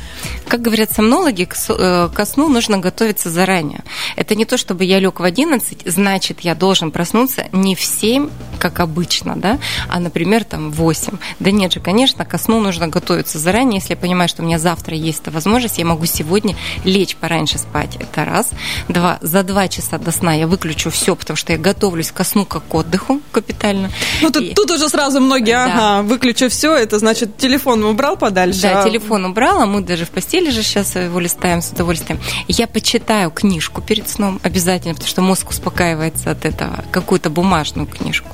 Как 0.48 0.64
говорят 0.64 0.92
сомнологи, 0.92 1.48
э, 1.70 2.10
ко 2.12 2.26
сну 2.26 2.50
нужно 2.50 2.80
готовиться 2.80 3.30
заранее. 3.30 3.84
Это 4.16 4.34
не 4.34 4.46
то, 4.46 4.58
чтобы 4.58 4.84
я 4.84 4.98
лег 4.98 5.20
в 5.20 5.24
11, 5.24 5.84
значит, 5.86 6.37
я 6.42 6.56
должен 6.56 6.92
проснуться 6.92 7.48
не 7.52 7.76
в 7.76 7.82
7, 7.82 8.30
как 8.60 8.80
обычно, 8.80 9.36
да, 9.36 9.60
а, 9.88 10.00
например, 10.00 10.44
там 10.44 10.72
в 10.72 10.76
8. 10.76 11.18
Да 11.40 11.52
нет 11.52 11.74
же, 11.74 11.80
конечно, 11.80 12.26
ко 12.26 12.38
сну 12.38 12.60
нужно 12.60 12.88
готовиться 12.88 13.40
заранее. 13.40 13.80
Если 13.80 13.92
я 13.94 13.98
понимаю, 13.98 14.30
что 14.30 14.44
у 14.44 14.46
меня 14.46 14.60
завтра 14.60 14.96
есть 14.96 15.22
эта 15.22 15.32
возможность, 15.32 15.78
я 15.78 15.86
могу 15.86 16.06
сегодня 16.06 16.56
лечь 16.84 17.16
пораньше 17.16 17.58
спать. 17.58 17.96
Это 18.00 18.26
раз. 18.26 18.50
Два. 18.88 19.20
За 19.22 19.44
два 19.44 19.68
часа 19.68 19.98
до 19.98 20.12
сна 20.12 20.34
я 20.34 20.48
выключу 20.48 20.90
все, 20.90 21.16
потому 21.16 21.38
что 21.38 21.54
я 21.54 21.58
готовлюсь 21.58 22.12
ко 22.12 22.24
сну 22.24 22.46
как 22.46 22.68
к 22.68 22.76
отдыху 22.76 23.22
капитально. 23.32 23.92
Ну, 24.22 24.30
тут, 24.32 24.44
и... 24.44 24.54
тут 24.54 24.72
уже 24.72 24.90
сразу 24.90 25.20
многие, 25.20 25.52
да. 25.52 25.66
ага, 25.66 26.08
выключу 26.08 26.50
все, 26.50 26.76
это 26.76 27.00
значит, 27.00 27.38
телефон 27.38 27.84
убрал 27.84 28.18
подальше. 28.18 28.62
Да, 28.62 28.82
а... 28.82 28.84
телефон 28.84 29.26
убрала, 29.26 29.66
мы 29.66 29.82
даже 29.82 30.06
в 30.06 30.10
постели 30.10 30.50
же 30.50 30.64
сейчас 30.64 30.96
его 30.96 31.20
листаем 31.20 31.62
с 31.62 31.72
удовольствием. 31.72 32.20
Я 32.48 32.68
почитаю 32.68 33.32
книжку 33.32 33.82
перед 33.82 34.10
сном 34.10 34.40
обязательно, 34.44 34.94
потому 34.94 35.10
что 35.10 35.22
мозг 35.22 35.50
успокаивается 35.50 36.27
от 36.32 36.46
этого, 36.46 36.84
какую-то 36.92 37.30
бумажную 37.30 37.88
книжку. 37.88 38.30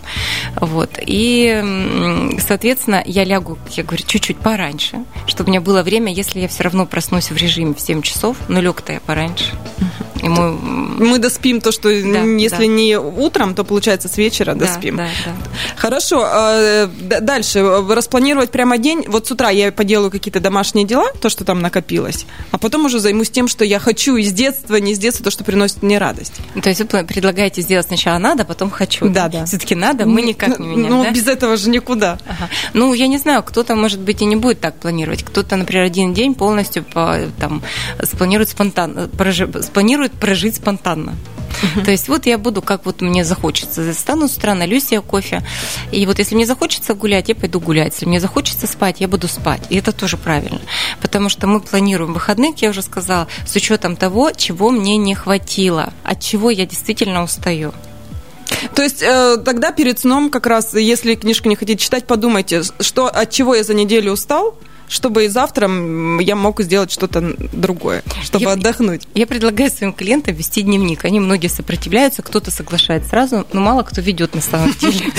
Вот. 0.55 0.91
И, 0.99 2.37
соответственно, 2.39 3.03
я 3.05 3.23
лягу, 3.23 3.57
я 3.71 3.83
говорю, 3.83 4.03
чуть-чуть 4.05 4.37
пораньше, 4.37 5.03
чтобы 5.27 5.49
у 5.49 5.51
меня 5.51 5.61
было 5.61 5.83
время, 5.83 6.13
если 6.13 6.39
я 6.39 6.47
все 6.47 6.63
равно 6.63 6.85
проснусь 6.85 7.31
в 7.31 7.37
режиме 7.37 7.73
в 7.73 7.79
7 7.79 8.01
часов, 8.01 8.37
но 8.47 8.61
лег-то 8.61 8.93
я 8.93 8.99
пораньше. 8.99 9.53
И 10.23 10.29
мы... 10.29 10.51
мы 10.53 11.19
доспим 11.19 11.59
то, 11.59 11.71
что 11.71 11.89
да, 11.89 12.21
если 12.23 12.65
да. 12.65 12.67
не 12.67 12.97
утром, 12.97 13.55
то 13.55 13.63
получается 13.63 14.07
с 14.07 14.17
вечера 14.17 14.53
доспим. 14.55 14.95
Да, 14.95 15.09
да. 15.25 15.35
Хорошо. 15.75 16.23
А, 16.25 16.87
дальше. 17.21 17.61
Распланировать 17.89 18.49
прямо 18.49 18.77
день. 18.77 19.03
Вот 19.07 19.27
с 19.27 19.31
утра 19.31 19.49
я 19.49 19.71
поделаю 19.71 20.11
какие-то 20.11 20.39
домашние 20.39 20.85
дела, 20.85 21.11
то, 21.21 21.29
что 21.29 21.43
там 21.43 21.61
накопилось, 21.61 22.25
а 22.51 22.57
потом 22.57 22.85
уже 22.85 22.99
займусь 22.99 23.29
тем, 23.29 23.47
что 23.47 23.65
я 23.65 23.79
хочу 23.79 24.15
из 24.15 24.31
детства, 24.31 24.77
не 24.77 24.93
из 24.93 24.99
детства, 24.99 25.25
то, 25.25 25.31
что 25.31 25.43
приносит 25.43 25.83
мне 25.83 25.97
радость. 25.97 26.35
То 26.61 26.69
есть 26.69 26.79
вы 26.79 27.03
предлагаете 27.03 27.61
сделать 27.61 27.87
сначала 27.87 28.17
надо, 28.17 28.45
потом 28.45 28.69
хочу. 28.69 29.09
Да, 29.09 29.27
да. 29.27 29.45
Все-таки 29.45 29.75
надо, 29.75 30.05
мы 30.05 30.21
никак 30.21 30.59
не 30.59 30.67
меняем. 30.67 30.89
Ну, 30.89 31.03
да? 31.03 31.11
без 31.11 31.27
этого 31.27 31.57
же 31.57 31.69
никуда. 31.69 32.17
Ага. 32.25 32.49
Ну, 32.73 32.93
я 32.93 33.07
не 33.07 33.17
знаю, 33.17 33.43
кто-то, 33.43 33.75
может 33.75 33.99
быть, 33.99 34.21
и 34.21 34.25
не 34.25 34.37
будет 34.37 34.61
так 34.61 34.75
планировать. 34.75 35.23
Кто-то, 35.23 35.57
например, 35.57 35.83
один 35.83 36.13
день 36.13 36.33
полностью 36.33 36.83
по, 36.83 37.19
там, 37.39 37.61
спланирует 38.01 38.49
спонтанно, 38.49 39.09
прожи, 39.09 39.49
спланирует 39.61 40.12
прожить 40.19 40.55
спонтанно. 40.55 41.15
Uh-huh. 41.63 41.85
То 41.85 41.91
есть 41.91 42.09
вот 42.09 42.25
я 42.25 42.37
буду, 42.37 42.61
как 42.61 42.85
вот 42.85 43.01
мне 43.01 43.23
захочется. 43.23 43.93
Стану 43.93 44.27
с 44.27 44.37
утра, 44.37 44.53
налью 44.53 44.79
себе 44.79 45.01
кофе. 45.01 45.43
И 45.91 46.05
вот 46.05 46.19
если 46.19 46.35
мне 46.35 46.45
захочется 46.45 46.93
гулять, 46.93 47.29
я 47.29 47.35
пойду 47.35 47.59
гулять. 47.59 47.93
Если 47.93 48.05
мне 48.05 48.19
захочется 48.19 48.67
спать, 48.67 48.99
я 48.99 49.07
буду 49.07 49.27
спать. 49.27 49.61
И 49.69 49.77
это 49.77 49.91
тоже 49.91 50.17
правильно. 50.17 50.61
Потому 51.01 51.29
что 51.29 51.47
мы 51.47 51.59
планируем 51.59 52.13
выходные, 52.13 52.51
как 52.51 52.61
я 52.61 52.69
уже 52.69 52.81
сказала, 52.81 53.27
с 53.45 53.55
учетом 53.55 53.95
того, 53.95 54.31
чего 54.31 54.71
мне 54.71 54.97
не 54.97 55.15
хватило, 55.15 55.93
от 56.03 56.19
чего 56.19 56.49
я 56.49 56.65
действительно 56.65 57.23
устаю. 57.23 57.73
То 58.75 58.83
есть 58.83 59.01
э, 59.01 59.37
тогда 59.43 59.71
перед 59.71 59.99
сном 59.99 60.29
как 60.29 60.47
раз, 60.47 60.73
если 60.73 61.15
книжку 61.15 61.49
не 61.49 61.55
хотите 61.55 61.83
читать, 61.83 62.05
подумайте, 62.05 62.61
что, 62.79 63.07
от 63.07 63.29
чего 63.29 63.55
я 63.55 63.63
за 63.63 63.73
неделю 63.73 64.13
устал, 64.13 64.55
чтобы 64.93 65.25
и 65.25 65.27
завтра 65.27 65.67
я 66.21 66.35
мог 66.35 66.61
сделать 66.61 66.91
что-то 66.91 67.35
другое, 67.51 68.03
чтобы 68.21 68.45
я, 68.45 68.51
отдохнуть. 68.51 69.07
Я 69.15 69.25
предлагаю 69.25 69.71
своим 69.71 69.91
клиентам 69.91 70.35
вести 70.35 70.61
дневник. 70.61 71.03
Они 71.03 71.19
многие 71.19 71.47
сопротивляются, 71.47 72.21
кто-то 72.21 72.51
соглашается 72.51 73.09
сразу, 73.09 73.47
но 73.53 73.59
мало 73.59 73.81
кто 73.81 74.01
ведет 74.01 74.35
на 74.35 74.41
самом 74.41 74.71
деле. 74.79 75.11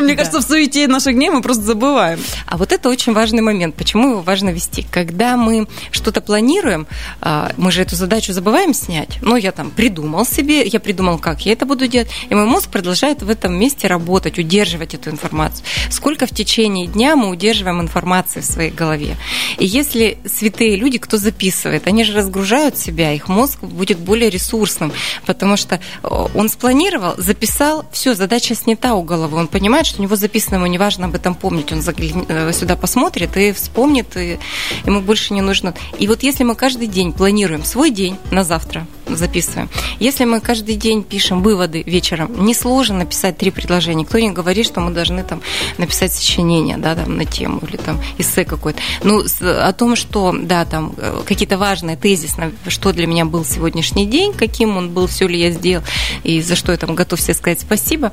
Мне 0.00 0.16
кажется, 0.16 0.40
в 0.40 0.42
суете 0.42 0.88
наших 0.88 1.14
дней 1.14 1.28
мы 1.28 1.42
просто 1.42 1.62
забываем. 1.64 2.18
А 2.46 2.56
вот 2.56 2.72
это 2.72 2.88
очень 2.88 3.12
важный 3.12 3.42
момент. 3.42 3.74
Почему 3.74 4.12
его 4.12 4.20
важно 4.22 4.48
вести? 4.50 4.86
Когда 4.90 5.36
мы 5.36 5.68
что-то 5.90 6.22
планируем, 6.22 6.86
а, 7.20 7.52
мы 7.58 7.72
же 7.72 7.82
эту 7.82 7.96
задачу 7.96 8.32
забываем 8.32 8.72
снять. 8.72 9.18
Ну, 9.20 9.36
я 9.36 9.52
там 9.52 9.70
придумал 9.70 10.24
себе, 10.24 10.66
я 10.66 10.80
придумал, 10.80 11.18
как 11.18 11.44
я 11.44 11.52
это 11.52 11.66
буду 11.66 11.86
делать, 11.86 12.08
и 12.30 12.34
мой 12.34 12.46
мозг 12.46 12.70
продолжает 12.70 13.22
в 13.22 13.28
этом 13.28 13.54
месте 13.54 13.86
работать, 13.86 14.38
удерживать 14.38 14.94
эту 14.94 15.10
информацию. 15.10 15.62
Сколько 15.90 16.26
в 16.26 16.30
течение 16.30 16.86
дня 16.86 17.16
мы 17.16 17.28
удерживаем 17.28 17.82
информации 17.82 18.40
в 18.40 18.46
своей 18.46 18.70
голове? 18.70 19.09
И 19.58 19.66
если 19.66 20.18
святые 20.26 20.76
люди, 20.76 20.98
кто 20.98 21.16
записывает, 21.16 21.86
они 21.86 22.04
же 22.04 22.14
разгружают 22.14 22.76
себя, 22.76 23.12
их 23.12 23.28
мозг 23.28 23.60
будет 23.60 23.98
более 23.98 24.30
ресурсным, 24.30 24.92
потому 25.26 25.56
что 25.56 25.80
он 26.02 26.48
спланировал, 26.48 27.14
записал, 27.16 27.84
все, 27.92 28.14
задача 28.14 28.54
снята 28.54 28.94
у 28.94 29.02
головы, 29.02 29.38
он 29.38 29.48
понимает, 29.48 29.86
что 29.86 30.00
у 30.00 30.02
него 30.02 30.16
записано, 30.16 30.56
ему 30.56 30.66
не 30.66 30.78
важно 30.78 31.06
об 31.06 31.14
этом 31.14 31.34
помнить, 31.34 31.72
он 31.72 31.80
э, 31.80 32.52
сюда 32.52 32.76
посмотрит 32.76 33.36
и 33.36 33.52
вспомнит, 33.52 34.16
и 34.16 34.38
ему 34.86 35.00
больше 35.00 35.34
не 35.34 35.40
нужно. 35.40 35.74
И 35.98 36.08
вот 36.08 36.22
если 36.22 36.44
мы 36.44 36.54
каждый 36.54 36.86
день 36.86 37.12
планируем 37.12 37.64
свой 37.64 37.90
день 37.90 38.16
на 38.30 38.44
завтра, 38.44 38.86
записываем. 39.16 39.68
Если 39.98 40.24
мы 40.24 40.40
каждый 40.40 40.76
день 40.76 41.02
пишем 41.02 41.42
выводы 41.42 41.82
вечером, 41.82 42.44
несложно 42.44 42.98
написать 42.98 43.36
три 43.36 43.50
предложения. 43.50 44.02
Никто 44.02 44.18
не 44.18 44.30
говорит, 44.30 44.66
что 44.66 44.80
мы 44.80 44.92
должны 44.92 45.22
там 45.22 45.42
написать 45.78 46.12
сочинение, 46.12 46.76
да, 46.76 46.94
там 46.94 47.16
на 47.16 47.24
тему 47.24 47.60
или 47.66 47.76
там 47.76 48.00
эссе 48.18 48.44
какой-то. 48.44 48.80
Ну, 49.02 49.24
о 49.40 49.72
том, 49.72 49.96
что, 49.96 50.34
да, 50.38 50.64
там 50.64 50.94
э, 50.96 51.22
какие-то 51.26 51.56
важные 51.58 51.96
тезисы, 51.96 52.52
что 52.68 52.92
для 52.92 53.06
меня 53.06 53.24
был 53.24 53.44
сегодняшний 53.44 54.06
день, 54.06 54.32
каким 54.32 54.76
он 54.76 54.90
был, 54.90 55.06
все 55.06 55.26
ли 55.26 55.38
я 55.38 55.50
сделал, 55.50 55.84
и 56.22 56.40
за 56.42 56.54
что 56.54 56.72
я 56.72 56.78
там 56.78 56.94
готов 56.94 57.20
себе 57.20 57.34
сказать 57.34 57.60
спасибо. 57.60 58.12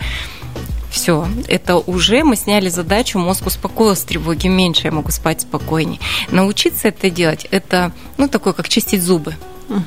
Все, 0.89 1.27
это 1.47 1.77
уже 1.77 2.23
мы 2.23 2.37
сняли 2.37 2.69
задачу, 2.69 3.19
мозг 3.19 3.45
успокоился, 3.45 4.07
тревоги 4.07 4.47
меньше, 4.47 4.87
я 4.87 4.91
могу 4.91 5.11
спать 5.11 5.41
спокойнее. 5.41 5.99
Научиться 6.31 6.87
это 6.87 7.09
делать, 7.09 7.45
это, 7.51 7.91
ну, 8.17 8.29
такое, 8.29 8.53
как 8.53 8.69
чистить 8.69 9.03
зубы. 9.03 9.35
Угу 9.69 9.83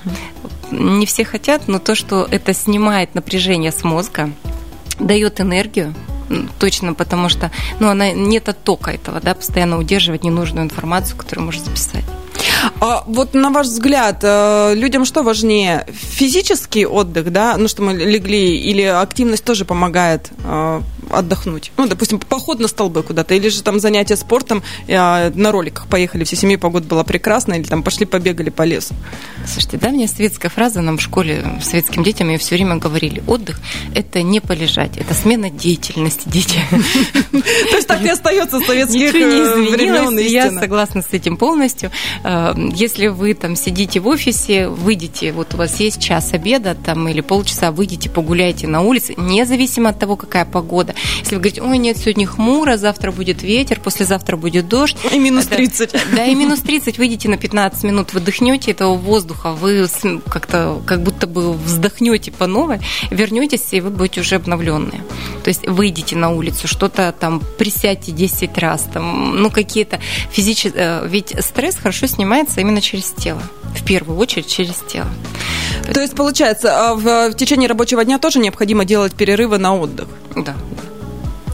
не 0.71 1.07
все 1.07 1.25
хотят, 1.25 1.69
но 1.69 1.79
то, 1.79 1.95
что 1.95 2.27
это 2.31 2.55
снимает 2.55 3.15
напряжение 3.15 3.73
с 3.73 3.85
мозга, 3.85 4.31
дает 4.99 5.41
энергию, 5.41 5.95
точно 6.59 6.95
потому 6.95 7.29
что 7.29 7.51
ну, 7.81 7.89
она 7.89 8.13
нет 8.13 8.49
оттока 8.49 8.91
этого, 8.93 9.21
да, 9.21 9.35
постоянно 9.35 9.79
удерживать 9.79 10.25
ненужную 10.25 10.65
информацию, 10.65 11.17
которую 11.17 11.47
можно 11.47 11.65
записать. 11.65 12.05
А 12.81 13.05
вот 13.07 13.35
на 13.35 13.51
ваш 13.51 13.67
взгляд, 13.67 14.21
э, 14.23 14.75
людям 14.75 15.05
что 15.05 15.23
важнее? 15.23 15.87
Физический 15.93 16.87
отдых, 16.87 17.33
да, 17.33 17.57
ну 17.57 17.69
что 17.69 17.83
мы 17.83 17.95
легли, 17.95 18.57
или 18.57 18.83
активность 18.83 19.45
тоже 19.45 19.65
помогает 19.65 20.31
э, 20.45 20.81
отдохнуть? 21.13 21.73
Ну, 21.77 21.87
допустим, 21.87 22.19
поход 22.19 22.61
на 22.61 22.69
столбы 22.69 23.03
куда-то, 23.03 23.35
или 23.35 23.49
же 23.49 23.63
там 23.63 23.81
занятия 23.81 24.17
спортом, 24.17 24.63
э, 24.87 25.31
на 25.31 25.53
роликах 25.53 25.87
поехали 25.87 26.25
всей 26.25 26.37
семьей, 26.37 26.59
погода 26.59 26.87
была 26.87 27.05
прекрасная, 27.05 27.59
или 27.59 27.67
там 27.67 27.83
пошли 27.83 28.07
побегали 28.07 28.51
по 28.51 28.63
лесу. 28.63 28.95
Слушайте, 29.47 29.79
да, 29.79 29.89
мне 29.91 30.09
светская 30.09 30.51
фраза 30.51 30.81
нам 30.81 30.99
в 30.99 31.03
школе, 31.03 31.45
светским 31.63 32.03
детям 32.03 32.29
ее 32.29 32.39
все 32.39 32.55
время 32.57 32.77
говорили. 32.77 33.23
Отдых– 33.27 33.61
это 33.95 34.23
не 34.23 34.41
полежать, 34.41 34.97
это 34.97 35.15
смена 35.15 35.51
деятельности, 35.51 36.29
дети. 36.29 36.61
То 37.33 37.77
есть 37.77 37.89
так 37.89 38.03
и 38.03 38.09
остается 38.09 38.61
советских 38.61 39.13
времен 39.13 40.19
Я 40.19 40.51
согласна 40.51 41.03
с 41.03 41.13
этим 41.13 41.37
полностью. 41.37 41.91
Эм, 42.25 42.71
если 42.71 43.09
вы 43.09 43.35
там 43.35 43.57
сидите 43.57 44.01
в 44.01 44.07
офисе, 44.09 44.69
выйдите, 44.69 45.33
вот 45.33 45.55
у 45.55 45.57
вас 45.57 45.81
есть 45.81 46.01
час 46.01 46.33
обеда 46.33 46.75
там 46.75 47.09
или 47.09 47.21
полчаса, 47.21 47.71
выйдите, 47.73 48.11
погуляйте 48.11 48.67
на 48.67 48.83
улице, 48.83 49.15
независимо 49.17 49.91
от 49.91 49.99
того, 49.99 50.17
какая 50.17 50.45
погода. 50.45 50.95
Если 51.21 51.35
вы 51.35 51.41
говорите, 51.41 51.63
ой, 51.63 51.79
нет, 51.79 51.97
сегодня 51.97 52.27
хмуро, 52.27 52.77
завтра 52.77 53.13
будет 53.13 53.43
ветер, 53.43 53.81
послезавтра 53.81 54.37
будет 54.37 54.69
дождь. 54.69 54.97
И 55.13 55.19
минус 55.19 55.47
30. 55.47 55.93
Да, 55.93 55.99
да 56.17 56.25
и 56.27 56.35
минус 56.35 56.61
30, 56.61 56.99
выйдете 56.99 57.29
на 57.29 57.37
15 57.37 57.85
минут, 57.85 58.13
выдохнете 58.13 58.73
этого 58.73 58.97
воздуха, 58.97 59.53
вы 59.53 59.87
как-то 60.29 60.81
как 60.87 61.03
будто 61.03 61.27
бы 61.27 61.53
вздохнете 61.53 62.33
по 62.33 62.47
новой, 62.47 62.81
вернетесь, 63.11 63.73
и 63.73 63.81
вы 63.81 63.91
будете 63.91 64.21
уже 64.21 64.37
обновленные. 64.37 65.03
То 65.43 65.49
есть 65.49 65.67
выйдите 65.67 66.17
на 66.17 66.31
улицу, 66.31 66.69
что-то 66.69 67.15
там 67.19 67.43
присядьте 67.59 68.13
10 68.13 68.59
раз, 68.59 68.87
там, 68.93 69.41
ну 69.41 69.51
какие-то 69.51 70.01
физические... 70.31 70.73
Э, 70.77 71.07
ведь 71.07 71.35
стресс 71.41 71.77
хорошо 71.77 72.07
снимается 72.07 72.61
именно 72.61 72.81
через 72.81 73.11
тело. 73.11 73.43
В 73.75 73.85
первую 73.85 74.19
очередь 74.19 74.49
через 74.49 74.77
тело. 74.89 75.09
То, 75.87 75.95
То 75.95 76.01
есть, 76.01 76.15
получается, 76.15 76.91
а 76.91 76.95
в, 76.95 77.31
в 77.31 77.35
течение 77.35 77.69
рабочего 77.69 78.05
дня 78.05 78.19
тоже 78.19 78.39
необходимо 78.39 78.85
делать 78.85 79.15
перерывы 79.15 79.59
на 79.59 79.77
отдых? 79.77 80.09
Да. 80.37 80.57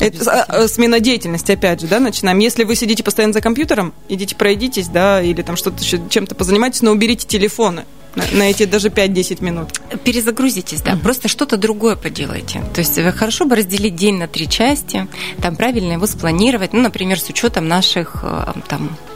Это 0.00 0.44
а, 0.44 0.68
смена 0.68 1.00
деятельности, 1.00 1.52
опять 1.52 1.80
же, 1.80 1.86
да, 1.86 2.00
начинаем. 2.00 2.38
Если 2.38 2.64
вы 2.64 2.76
сидите 2.76 3.02
постоянно 3.02 3.32
за 3.32 3.40
компьютером, 3.40 3.94
идите 4.08 4.36
пройдитесь, 4.36 4.88
да, 4.88 5.22
или 5.22 5.42
там 5.42 5.56
что-то 5.56 5.84
чем-то 5.84 6.34
позанимайтесь, 6.34 6.82
но 6.82 6.92
уберите 6.92 7.26
телефоны 7.26 7.84
на 8.32 8.50
эти 8.50 8.64
даже 8.64 8.88
5-10 8.88 9.44
минут. 9.44 9.68
Перезагрузитесь, 10.04 10.80
да, 10.80 10.92
mm-hmm. 10.92 11.02
просто 11.02 11.28
что-то 11.28 11.58
другое 11.58 11.96
поделайте. 11.96 12.62
То 12.74 12.80
есть 12.80 12.96
э, 12.96 13.12
хорошо 13.12 13.44
бы 13.44 13.56
разделить 13.56 13.94
день 13.94 14.16
на 14.16 14.26
три 14.26 14.48
части, 14.48 15.06
там 15.42 15.54
правильно 15.54 15.92
его 15.92 16.06
спланировать, 16.06 16.72
ну, 16.72 16.80
например, 16.80 17.20
с 17.20 17.28
учетом 17.28 17.68
наших 17.68 18.20
э, 18.22 18.54
там 18.68 18.96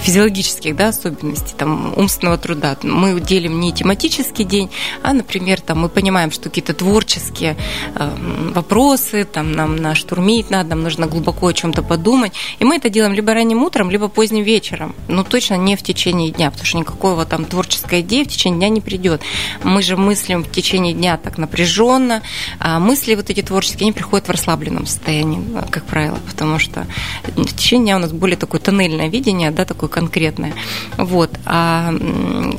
физиологических 0.00 0.76
да, 0.76 0.88
особенностей 0.88 1.54
там, 1.56 1.92
умственного 1.96 2.38
труда. 2.38 2.76
Мы 2.82 3.20
делим 3.20 3.60
не 3.60 3.72
тематический 3.72 4.44
день, 4.44 4.70
а, 5.02 5.12
например, 5.12 5.60
там, 5.60 5.80
мы 5.80 5.88
понимаем, 5.88 6.30
что 6.30 6.48
какие-то 6.48 6.74
творческие 6.74 7.56
э, 7.94 8.10
вопросы, 8.54 9.24
там, 9.24 9.52
нам 9.52 9.76
наштурмить 9.76 10.50
надо, 10.50 10.70
нам 10.70 10.82
нужно 10.82 11.06
глубоко 11.06 11.48
о 11.48 11.52
чем-то 11.52 11.82
подумать. 11.82 12.32
И 12.58 12.64
мы 12.64 12.76
это 12.76 12.90
делаем 12.90 13.14
либо 13.14 13.34
ранним 13.34 13.62
утром, 13.62 13.90
либо 13.90 14.08
поздним 14.08 14.44
вечером. 14.44 14.94
Но 15.08 15.22
точно 15.22 15.54
не 15.54 15.76
в 15.76 15.82
течение 15.82 16.30
дня, 16.30 16.50
потому 16.50 16.66
что 16.66 16.78
никакого 16.78 17.24
там 17.24 17.44
творческой 17.44 18.00
идеи 18.00 18.24
в 18.24 18.28
течение 18.28 18.58
дня 18.58 18.68
не 18.68 18.80
придет. 18.80 19.22
Мы 19.62 19.82
же 19.82 19.96
мыслим 19.96 20.42
в 20.42 20.50
течение 20.50 20.94
дня 20.94 21.16
так 21.16 21.38
напряженно, 21.38 22.22
а 22.58 22.78
мысли 22.78 23.14
вот 23.14 23.30
эти 23.30 23.42
творческие, 23.42 23.82
они 23.82 23.92
приходят 23.92 24.26
в 24.26 24.30
расслабленном 24.30 24.86
состоянии, 24.86 25.40
как 25.70 25.84
правило, 25.84 26.18
потому 26.26 26.58
что 26.58 26.86
в 27.24 27.54
течение 27.54 27.86
дня 27.86 27.96
у 27.96 28.00
нас 28.00 28.12
более 28.12 28.36
такое 28.36 28.60
тоннельное 28.60 29.08
видение, 29.08 29.37
да, 29.50 29.64
такое 29.64 29.88
конкретное. 29.88 30.52
Вот. 30.96 31.30
А 31.44 31.92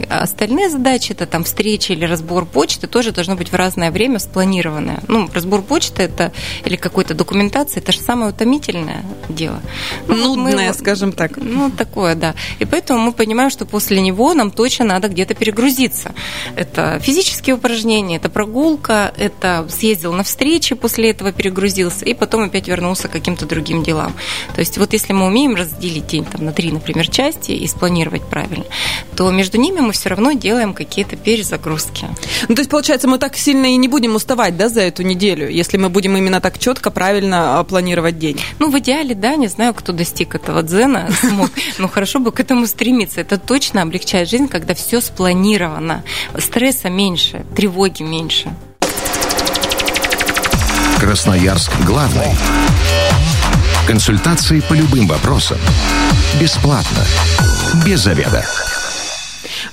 остальные 0.09 0.69
задачи, 0.69 1.12
это 1.12 1.25
там 1.25 1.43
встреча 1.43 1.93
или 1.93 2.05
разбор 2.05 2.45
почты, 2.45 2.88
тоже 2.88 3.12
должно 3.12 3.36
быть 3.36 3.51
в 3.51 3.55
разное 3.55 3.91
время 3.91 4.19
спланированное. 4.19 5.01
Ну, 5.07 5.29
разбор 5.33 5.62
почты 5.62 6.03
это 6.03 6.31
или 6.65 6.75
какой-то 6.75 7.13
документации, 7.13 7.79
это 7.79 7.91
же 7.91 8.00
самое 8.00 8.31
утомительное 8.31 9.03
дело. 9.27 9.62
Ну, 10.07 10.36
Нудное, 10.36 10.69
мы, 10.69 10.74
скажем 10.74 11.12
так. 11.12 11.38
Ну, 11.38 11.71
такое, 11.71 12.15
да. 12.15 12.36
И 12.59 12.65
поэтому 12.65 13.00
мы 13.00 13.12
понимаем, 13.12 13.50
что 13.50 13.65
после 13.65 14.01
него 14.01 14.33
нам 14.33 14.51
точно 14.51 14.86
надо 14.86 15.07
где-то 15.07 15.33
перегрузиться. 15.33 16.13
Это 16.55 17.00
физические 17.00 17.55
упражнения, 17.55 18.17
это 18.17 18.29
прогулка, 18.29 19.13
это 19.17 19.67
съездил 19.69 20.13
на 20.13 20.24
встречи, 20.24 20.75
после 20.75 21.12
этого 21.12 21.31
перегрузился, 21.31 22.05
и 22.05 22.13
потом 22.13 22.43
опять 22.43 22.67
вернулся 22.67 23.07
к 23.07 23.12
каким-то 23.12 23.45
другим 23.45 23.83
делам. 23.83 24.13
То 24.55 24.59
есть 24.59 24.77
вот 24.77 24.93
если 24.93 25.13
мы 25.13 25.25
умеем 25.25 25.55
разделить 25.55 26.07
день 26.07 26.25
там, 26.25 26.45
на 26.45 26.51
три, 26.51 26.68
например, 26.71 26.99
например, 26.99 27.09
части 27.09 27.51
и 27.51 27.67
спланировать 27.67 28.23
правильно, 28.23 28.65
то 29.15 29.29
между 29.31 29.57
ними 29.57 29.79
мы 29.79 29.91
все 29.91 30.09
равно 30.09 30.33
делаем 30.33 30.73
какие-то 30.73 31.15
перезагрузки. 31.15 32.07
Ну, 32.47 32.55
то 32.55 32.61
есть, 32.61 32.69
получается, 32.69 33.07
мы 33.07 33.17
так 33.17 33.38
сильно 33.38 33.67
и 33.67 33.77
не 33.77 33.88
будем 33.88 34.15
уставать, 34.15 34.57
да, 34.57 34.69
за 34.69 34.81
эту 34.81 35.03
неделю, 35.03 35.49
если 35.49 35.77
мы 35.77 35.89
будем 35.89 36.17
именно 36.17 36.41
так 36.41 36.59
четко, 36.59 36.91
правильно 36.91 37.59
а, 37.59 37.63
планировать 37.63 38.19
день? 38.19 38.39
Ну, 38.59 38.69
в 38.69 38.79
идеале, 38.79 39.15
да, 39.15 39.35
не 39.35 39.47
знаю, 39.47 39.73
кто 39.73 39.93
достиг 39.93 40.35
этого 40.35 40.63
дзена, 40.63 41.09
смог, 41.21 41.49
но 41.77 41.88
хорошо 41.88 42.19
бы 42.19 42.31
к 42.31 42.39
этому 42.39 42.67
стремиться. 42.67 43.21
Это 43.21 43.38
точно 43.38 43.81
облегчает 43.81 44.29
жизнь, 44.29 44.47
когда 44.47 44.73
все 44.73 45.01
спланировано. 45.01 46.03
Стресса 46.38 46.89
меньше, 46.89 47.45
тревоги 47.55 48.03
меньше. 48.03 48.53
Красноярск 50.99 51.71
главный. 51.85 52.35
Консультации 53.88 54.59
по 54.59 54.73
любым 54.73 55.07
вопросам. 55.07 55.57
Бесплатно. 56.38 57.05
Без 57.86 58.01
заведа. 58.01 58.45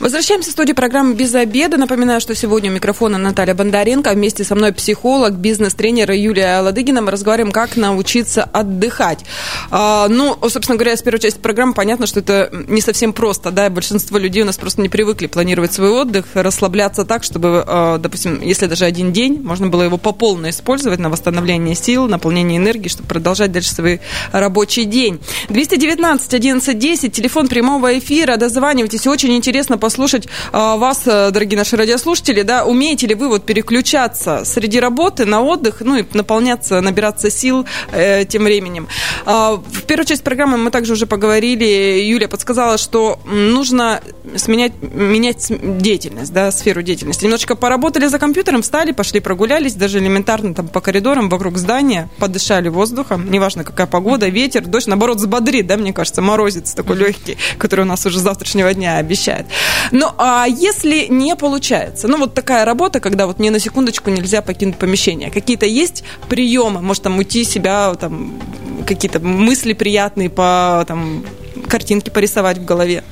Возвращаемся 0.00 0.50
в 0.50 0.52
студию 0.52 0.76
программы 0.76 1.14
«Без 1.14 1.34
обеда». 1.34 1.76
Напоминаю, 1.76 2.20
что 2.20 2.34
сегодня 2.34 2.70
у 2.70 2.74
микрофона 2.74 3.18
Наталья 3.18 3.54
Бондаренко. 3.54 4.10
Вместе 4.12 4.44
со 4.44 4.54
мной 4.54 4.72
психолог, 4.72 5.34
бизнес-тренер 5.34 6.12
Юлия 6.12 6.60
Ладыгина. 6.60 7.02
Мы 7.02 7.10
разговариваем, 7.10 7.52
как 7.52 7.76
научиться 7.76 8.44
отдыхать. 8.44 9.24
А, 9.70 10.08
ну, 10.08 10.36
собственно 10.48 10.76
говоря, 10.76 10.96
с 10.96 11.02
первой 11.02 11.18
части 11.18 11.38
программы 11.38 11.74
понятно, 11.74 12.06
что 12.06 12.20
это 12.20 12.50
не 12.68 12.80
совсем 12.80 13.12
просто. 13.12 13.50
Да? 13.50 13.68
Большинство 13.70 14.18
людей 14.18 14.42
у 14.42 14.46
нас 14.46 14.56
просто 14.56 14.80
не 14.80 14.88
привыкли 14.88 15.26
планировать 15.26 15.72
свой 15.72 15.90
отдых, 15.90 16.26
расслабляться 16.34 17.04
так, 17.04 17.24
чтобы, 17.24 17.64
а, 17.66 17.98
допустим, 17.98 18.40
если 18.40 18.66
даже 18.66 18.84
один 18.84 19.12
день, 19.12 19.40
можно 19.42 19.68
было 19.68 19.82
его 19.82 19.98
по 19.98 20.12
полной 20.12 20.50
использовать 20.50 20.98
на 20.98 21.10
восстановление 21.10 21.74
сил, 21.74 22.06
наполнение 22.08 22.58
энергии, 22.58 22.88
чтобы 22.88 23.08
продолжать 23.08 23.52
дальше 23.52 23.74
свой 23.74 24.00
рабочий 24.32 24.84
день. 24.84 25.20
219 25.48 26.34
11 26.34 26.78
10, 26.78 27.12
телефон 27.12 27.48
прямого 27.48 27.98
эфира. 27.98 28.36
Дозванивайтесь. 28.36 29.06
Очень 29.06 29.36
интересно 29.36 29.65
послушать 29.74 30.28
а, 30.52 30.76
вас, 30.76 31.02
э, 31.06 31.30
дорогие 31.30 31.58
наши 31.58 31.76
радиослушатели, 31.76 32.42
да, 32.42 32.64
умеете 32.64 33.06
ли 33.06 33.14
вы 33.14 33.28
вот 33.28 33.44
переключаться 33.44 34.42
среди 34.44 34.78
работы 34.78 35.24
на 35.24 35.42
отдых, 35.42 35.80
ну 35.80 35.96
и 35.96 36.04
наполняться, 36.12 36.80
набираться 36.80 37.30
сил 37.30 37.66
э, 37.92 38.24
тем 38.24 38.44
временем. 38.44 38.88
Э, 39.26 39.58
в 39.66 39.82
первую 39.82 40.06
часть 40.06 40.22
программы 40.22 40.56
мы 40.56 40.70
также 40.70 40.92
уже 40.92 41.06
поговорили, 41.06 42.00
Юлия 42.00 42.28
подсказала, 42.28 42.78
что 42.78 43.18
нужно 43.26 44.00
сменять, 44.36 44.72
менять 44.80 45.46
деятельность, 45.78 46.32
да, 46.32 46.50
сферу 46.52 46.82
деятельности. 46.82 47.24
Немножечко 47.24 47.56
поработали 47.56 48.06
за 48.06 48.18
компьютером, 48.18 48.62
встали, 48.62 48.92
пошли 48.92 49.20
прогулялись, 49.20 49.74
даже 49.74 49.98
элементарно 49.98 50.54
там 50.54 50.68
по 50.68 50.80
коридорам 50.80 51.28
вокруг 51.28 51.58
здания, 51.58 52.08
подышали 52.18 52.68
воздухом, 52.68 53.30
неважно 53.30 53.64
какая 53.64 53.86
погода, 53.86 54.28
ветер, 54.28 54.64
дождь, 54.64 54.86
наоборот, 54.86 55.18
взбодрит, 55.18 55.66
да, 55.66 55.76
мне 55.76 55.92
кажется, 55.92 56.22
морозец 56.22 56.74
такой 56.74 56.96
легкий, 56.96 57.36
который 57.58 57.82
у 57.82 57.88
нас 57.88 58.04
уже 58.06 58.18
с 58.18 58.22
завтрашнего 58.22 58.72
дня 58.74 58.98
обещает. 58.98 59.46
Ну, 59.92 60.10
а 60.18 60.46
если 60.46 61.06
не 61.08 61.36
получается, 61.36 62.08
ну, 62.08 62.18
вот 62.18 62.34
такая 62.34 62.64
работа, 62.64 63.00
когда 63.00 63.26
вот 63.26 63.38
ни 63.38 63.50
на 63.50 63.58
секундочку 63.58 64.10
нельзя 64.10 64.42
покинуть 64.42 64.76
помещение, 64.76 65.30
какие-то 65.30 65.66
есть 65.66 66.04
приемы, 66.28 66.80
может, 66.82 67.02
там, 67.02 67.18
уйти 67.18 67.44
себя, 67.44 67.94
там, 67.94 68.40
какие-то 68.86 69.20
мысли 69.20 69.72
приятные 69.72 70.30
по, 70.30 70.84
там, 70.86 71.24
картинки 71.68 72.10
порисовать 72.10 72.58
в 72.58 72.64
голове? 72.64 73.04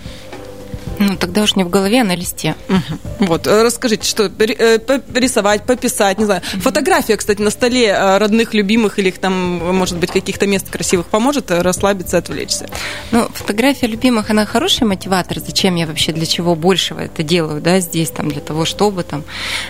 Ну, 1.04 1.16
тогда 1.16 1.42
уж 1.42 1.56
не 1.56 1.64
в 1.64 1.70
голове, 1.70 2.00
а 2.00 2.04
на 2.04 2.14
листе. 2.14 2.54
Угу. 2.68 3.26
Вот, 3.26 3.46
э, 3.46 3.62
расскажите, 3.62 4.08
что 4.08 4.24
э, 4.24 4.78
рисовать, 5.14 5.64
пописать, 5.64 6.18
не 6.18 6.24
знаю. 6.24 6.42
Угу. 6.54 6.62
Фотография, 6.62 7.16
кстати, 7.16 7.42
на 7.42 7.50
столе 7.50 7.88
э, 7.88 8.18
родных, 8.18 8.54
любимых 8.54 8.98
или 8.98 9.08
их 9.08 9.18
там, 9.18 9.34
может 9.76 9.98
быть, 9.98 10.10
каких-то 10.10 10.46
мест 10.46 10.70
красивых 10.70 11.06
поможет 11.06 11.50
расслабиться, 11.50 12.18
отвлечься? 12.18 12.68
Ну, 13.10 13.28
фотография 13.34 13.86
любимых, 13.86 14.30
она 14.30 14.46
хороший 14.46 14.86
мотиватор. 14.86 15.38
Зачем 15.40 15.74
я 15.74 15.86
вообще, 15.86 16.12
для 16.12 16.26
чего 16.26 16.54
большего 16.54 17.00
это 17.00 17.22
делаю, 17.22 17.60
да, 17.60 17.80
здесь, 17.80 18.10
там, 18.10 18.30
для 18.30 18.40
того, 18.40 18.64
чтобы 18.64 19.02
там 19.02 19.24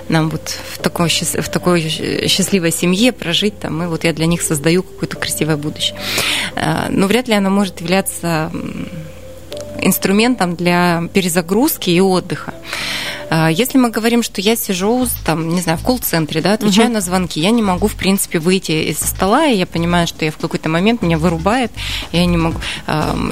нам 0.08 0.30
вот 0.30 0.56
в 0.72 0.78
такой, 0.78 1.08
в 1.08 1.48
такой 1.48 1.80
счастливой 2.28 2.70
семье 2.70 3.12
прожить 3.12 3.58
там, 3.58 3.82
и 3.82 3.86
вот 3.86 4.04
я 4.04 4.12
для 4.12 4.26
них 4.26 4.42
создаю 4.42 4.82
какое-то 4.82 5.16
красивое 5.16 5.56
будущее. 5.56 5.98
Но 6.90 7.06
вряд 7.06 7.28
ли 7.28 7.34
она 7.34 7.50
может 7.50 7.80
являться 7.80 8.50
инструментом 9.84 10.56
для 10.56 11.08
перезагрузки 11.12 11.90
и 11.90 12.00
отдыха. 12.00 12.54
А, 13.30 13.48
если 13.50 13.78
мы 13.78 13.90
говорим, 13.90 14.22
что 14.22 14.40
я 14.40 14.56
сижу 14.56 15.06
там, 15.24 15.48
не 15.48 15.60
знаю, 15.60 15.78
в 15.78 15.82
колл-центре, 15.82 16.40
да, 16.40 16.54
отвечаю 16.54 16.86
угу. 16.86 16.94
на 16.94 17.00
звонки, 17.00 17.40
я 17.40 17.50
не 17.50 17.62
могу, 17.62 17.88
в 17.88 17.94
принципе, 17.94 18.38
выйти 18.38 18.90
из 18.90 18.98
стола, 18.98 19.46
и 19.46 19.56
я 19.56 19.66
понимаю, 19.66 20.06
что 20.06 20.24
я 20.24 20.30
в 20.30 20.36
какой-то 20.36 20.68
момент 20.68 21.02
меня 21.02 21.18
вырубает, 21.18 21.72
я 22.12 22.24
не 22.26 22.36
могу. 22.36 22.58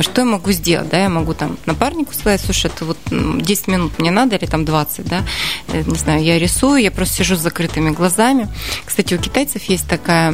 Что 0.00 0.22
я 0.22 0.24
могу 0.24 0.50
сделать? 0.52 0.88
Да, 0.88 0.98
я 0.98 1.08
могу 1.08 1.34
там 1.34 1.56
напарнику 1.66 2.14
сказать, 2.14 2.40
слушай, 2.40 2.66
это 2.66 2.84
вот 2.84 2.98
10 3.10 3.68
минут 3.68 3.98
мне 3.98 4.10
надо, 4.10 4.36
или 4.36 4.46
там 4.46 4.64
20, 4.64 5.06
да, 5.06 5.22
э, 5.68 5.82
не 5.86 5.96
знаю, 5.96 6.22
я 6.22 6.38
рисую, 6.38 6.82
я 6.82 6.90
просто 6.90 7.16
сижу 7.16 7.36
с 7.36 7.40
закрытыми 7.40 7.90
глазами. 7.90 8.48
Кстати, 8.84 9.14
у 9.14 9.18
китайцев 9.18 9.62
есть 9.64 9.88
такая 9.88 10.32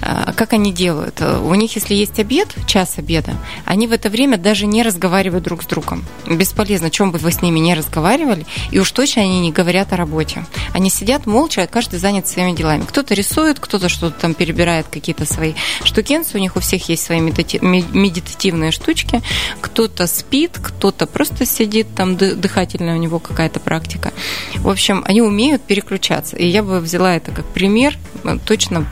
как 0.00 0.52
они 0.52 0.72
делают? 0.72 1.20
У 1.20 1.54
них, 1.54 1.74
если 1.74 1.94
есть 1.94 2.18
обед, 2.18 2.54
час 2.66 2.98
обеда, 2.98 3.34
они 3.64 3.86
в 3.86 3.92
это 3.92 4.08
время 4.08 4.36
даже 4.38 4.66
не 4.66 4.82
разговаривают 4.82 5.44
друг 5.44 5.62
с 5.62 5.66
другом. 5.66 6.04
Бесполезно, 6.26 6.90
чем 6.90 7.10
бы 7.12 7.18
вы 7.18 7.32
с 7.32 7.42
ними 7.42 7.58
не 7.58 7.74
разговаривали, 7.74 8.46
и 8.70 8.78
уж 8.78 8.90
точно 8.90 9.22
они 9.22 9.40
не 9.40 9.52
говорят 9.52 9.92
о 9.92 9.96
работе. 9.96 10.44
Они 10.72 10.90
сидят 10.90 11.26
молча, 11.26 11.66
каждый 11.66 11.98
занят 11.98 12.28
своими 12.28 12.56
делами. 12.56 12.84
Кто-то 12.86 13.14
рисует, 13.14 13.58
кто-то 13.60 13.88
что-то 13.88 14.18
там 14.20 14.34
перебирает, 14.34 14.86
какие-то 14.90 15.24
свои 15.26 15.54
штукенцы, 15.84 16.36
у 16.36 16.40
них 16.40 16.56
у 16.56 16.60
всех 16.60 16.88
есть 16.88 17.04
свои 17.04 17.20
медитативные 17.20 18.70
штучки, 18.70 19.22
кто-то 19.60 20.06
спит, 20.06 20.58
кто-то 20.62 21.06
просто 21.06 21.46
сидит, 21.46 21.94
там 21.94 22.16
дыхательная 22.16 22.96
у 22.96 22.98
него 22.98 23.18
какая-то 23.18 23.60
практика. 23.60 24.12
В 24.56 24.68
общем, 24.68 25.04
они 25.06 25.22
умеют 25.22 25.62
переключаться. 25.62 26.36
И 26.36 26.46
я 26.46 26.62
бы 26.62 26.80
взяла 26.80 27.14
это 27.14 27.32
как 27.32 27.46
пример, 27.46 27.96
точно 28.44 28.86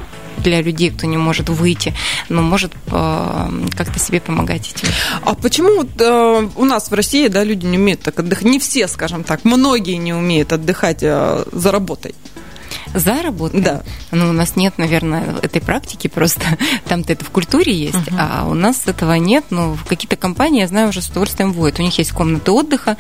для 0.44 0.60
людей, 0.62 0.90
кто 0.90 1.06
не 1.06 1.16
может 1.16 1.48
выйти, 1.48 1.94
но 2.28 2.42
может 2.42 2.72
э, 2.86 3.50
как-то 3.76 3.98
себе 3.98 4.20
помогать 4.20 4.72
этим. 4.74 4.88
А 5.22 5.34
почему 5.34 5.78
вот, 5.78 6.00
э, 6.00 6.48
у 6.54 6.64
нас 6.64 6.90
в 6.90 6.94
России 6.94 7.26
да, 7.28 7.42
люди 7.42 7.66
не 7.66 7.78
умеют 7.78 8.02
так 8.02 8.20
отдыхать? 8.20 8.44
Не 8.44 8.60
все, 8.60 8.86
скажем 8.86 9.24
так, 9.24 9.44
многие 9.44 9.96
не 9.96 10.14
умеют 10.14 10.52
отдыхать 10.52 11.02
э, 11.02 11.44
за 11.50 11.72
работой 11.72 12.14
заработаем. 12.94 13.62
Да. 13.62 13.82
Ну, 14.10 14.30
у 14.30 14.32
нас 14.32 14.56
нет, 14.56 14.78
наверное, 14.78 15.36
этой 15.42 15.60
практики, 15.60 16.08
просто 16.08 16.44
там-то 16.88 17.12
это 17.12 17.24
в 17.24 17.30
культуре 17.30 17.72
есть, 17.74 17.94
uh-huh. 17.94 18.16
а 18.18 18.46
у 18.48 18.54
нас 18.54 18.86
этого 18.86 19.14
нет, 19.14 19.46
но 19.50 19.74
в 19.74 19.84
какие-то 19.84 20.16
компании, 20.16 20.60
я 20.60 20.68
знаю, 20.68 20.88
уже 20.88 21.02
с 21.02 21.08
удовольствием 21.08 21.52
вводят. 21.52 21.78
У 21.78 21.82
них 21.82 21.96
есть 21.98 22.12
комнаты 22.12 22.50
отдыха, 22.50 22.96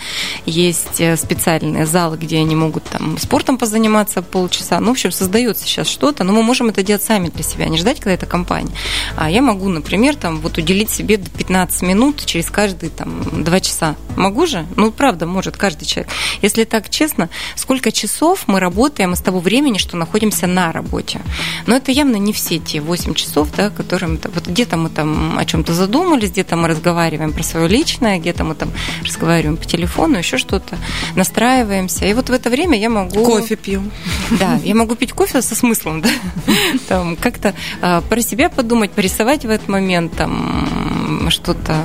есть 0.46 1.00
э, 1.00 1.16
специальные 1.16 1.86
залы, 1.86 2.16
где 2.16 2.38
они 2.38 2.56
могут 2.56 2.84
там 2.84 3.18
спортом 3.18 3.58
позаниматься 3.58 4.22
полчаса. 4.22 4.80
Ну, 4.80 4.88
в 4.88 4.90
общем, 4.92 5.12
создается 5.12 5.64
сейчас 5.64 5.88
что-то, 5.88 6.24
но 6.24 6.32
мы 6.32 6.42
можем 6.42 6.68
это 6.68 6.82
делать 6.82 7.02
сами 7.02 7.28
для 7.28 7.42
себя, 7.42 7.66
не 7.66 7.78
ждать, 7.78 8.00
когда 8.00 8.12
это 8.12 8.26
компания. 8.26 8.72
А 9.16 9.30
я 9.30 9.42
могу, 9.42 9.68
например, 9.68 10.16
там 10.16 10.40
вот 10.40 10.58
уделить 10.58 10.90
себе 10.90 11.18
15 11.18 11.82
минут 11.82 12.24
через 12.24 12.50
каждые 12.50 12.90
там 12.90 13.44
2 13.44 13.60
часа. 13.60 13.96
Могу 14.16 14.46
же? 14.46 14.66
Ну, 14.76 14.90
правда, 14.92 15.26
может 15.26 15.56
каждый 15.56 15.86
человек. 15.86 16.12
Если 16.42 16.64
так 16.64 16.88
честно, 16.88 17.28
сколько 17.56 17.92
часов 17.92 18.44
мы 18.46 18.60
работаем 18.60 19.12
из 19.12 19.20
того 19.20 19.40
времени, 19.40 19.78
что 19.84 19.96
находимся 19.96 20.46
на 20.46 20.72
работе. 20.72 21.20
Но 21.66 21.76
это 21.76 21.92
явно 21.92 22.16
не 22.16 22.32
все 22.32 22.58
те 22.58 22.80
8 22.80 23.14
часов, 23.14 23.48
да, 23.56 23.70
которые 23.70 24.08
мы, 24.12 24.18
вот 24.34 24.46
где-то 24.46 24.76
мы 24.76 24.88
там 24.88 25.38
о 25.38 25.44
чем-то 25.44 25.74
задумались, 25.74 26.30
где-то 26.30 26.56
мы 26.56 26.68
разговариваем 26.68 27.32
про 27.32 27.42
свое 27.42 27.68
личное, 27.68 28.18
где-то 28.18 28.44
мы 28.44 28.54
там 28.54 28.70
разговариваем 29.04 29.56
по 29.56 29.64
телефону, 29.64 30.18
еще 30.18 30.38
что-то, 30.38 30.78
настраиваемся. 31.14 32.06
И 32.06 32.14
вот 32.14 32.30
в 32.30 32.32
это 32.32 32.50
время 32.50 32.78
я 32.78 32.88
могу... 32.88 33.24
Кофе 33.24 33.56
пью. 33.56 33.82
Да, 34.30 34.58
я 34.64 34.74
могу 34.74 34.94
пить 34.94 35.12
кофе 35.12 35.42
со 35.42 35.54
смыслом, 35.54 36.00
да, 36.00 36.08
там 36.88 37.16
как-то 37.16 37.54
а, 37.80 38.00
про 38.00 38.22
себя 38.22 38.48
подумать, 38.48 38.90
порисовать 38.90 39.44
в 39.44 39.50
этот 39.50 39.68
момент, 39.68 40.16
там 40.16 41.28
что-то 41.30 41.84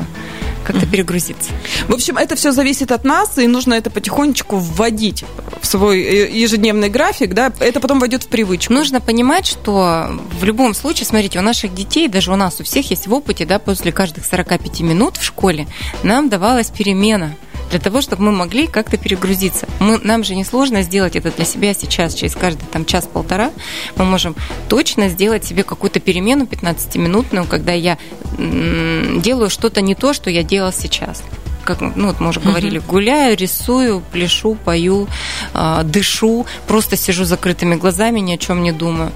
как-то 0.63 0.85
перегрузиться. 0.85 1.51
В 1.87 1.93
общем, 1.93 2.17
это 2.17 2.35
все 2.35 2.51
зависит 2.51 2.91
от 2.91 3.03
нас, 3.03 3.37
и 3.37 3.47
нужно 3.47 3.73
это 3.73 3.89
потихонечку 3.89 4.57
вводить 4.57 5.23
в 5.61 5.65
свой 5.65 6.01
э, 6.01 6.31
ежедневный 6.31 6.89
график, 6.89 7.33
да, 7.33 7.51
это 7.59 7.79
потом 7.79 7.99
войдет 7.99 8.23
в 8.23 8.27
привычку. 8.27 8.73
Нужно 8.73 9.01
понимать, 9.01 9.45
что 9.45 10.09
в 10.39 10.43
любом 10.43 10.73
случае, 10.73 11.05
смотрите, 11.05 11.39
у 11.39 11.41
наших 11.41 11.73
детей, 11.73 12.07
даже 12.07 12.31
у 12.31 12.35
нас 12.35 12.59
у 12.59 12.63
всех 12.63 12.89
есть 12.89 13.07
в 13.07 13.13
опыте, 13.13 13.45
да, 13.45 13.59
после 13.59 13.91
каждых 13.91 14.25
45 14.25 14.81
минут 14.81 15.17
в 15.17 15.23
школе 15.23 15.67
нам 16.03 16.29
давалась 16.29 16.69
перемена 16.69 17.35
для 17.69 17.79
того, 17.79 18.01
чтобы 18.01 18.23
мы 18.23 18.31
могли 18.31 18.67
как-то 18.67 18.97
перегрузиться. 18.97 19.67
Мы, 19.79 19.99
нам 19.99 20.23
же 20.23 20.35
несложно 20.35 20.81
сделать 20.81 21.15
это 21.15 21.31
для 21.31 21.45
себя 21.45 21.73
сейчас, 21.73 22.13
через 22.13 22.35
каждый 22.35 22.65
там 22.71 22.85
час-полтора. 22.85 23.51
Мы 23.95 24.05
можем 24.05 24.35
точно 24.67 25.09
сделать 25.09 25.45
себе 25.45 25.63
какую-то 25.63 25.99
перемену 25.99 26.45
15-минутную, 26.45 27.45
когда 27.47 27.73
я 27.73 27.97
делаю 28.37 29.49
что-то 29.49 29.81
не 29.81 29.95
то, 29.95 30.13
что 30.13 30.29
я 30.29 30.43
делал 30.43 30.71
сейчас 30.71 31.23
как 31.69 31.95
ну, 31.95 32.07
вот 32.07 32.19
мы 32.19 32.29
уже 32.29 32.39
говорили, 32.39 32.79
гуляю, 32.79 33.37
рисую, 33.37 34.01
пляшу, 34.11 34.57
пою, 34.65 35.07
э, 35.53 35.81
дышу, 35.83 36.47
просто 36.67 36.97
сижу 36.97 37.25
закрытыми 37.25 37.75
глазами, 37.75 38.21
ни 38.21 38.33
о 38.33 38.37
чем 38.37 38.63
не 38.63 38.71
думаю. 38.71 39.11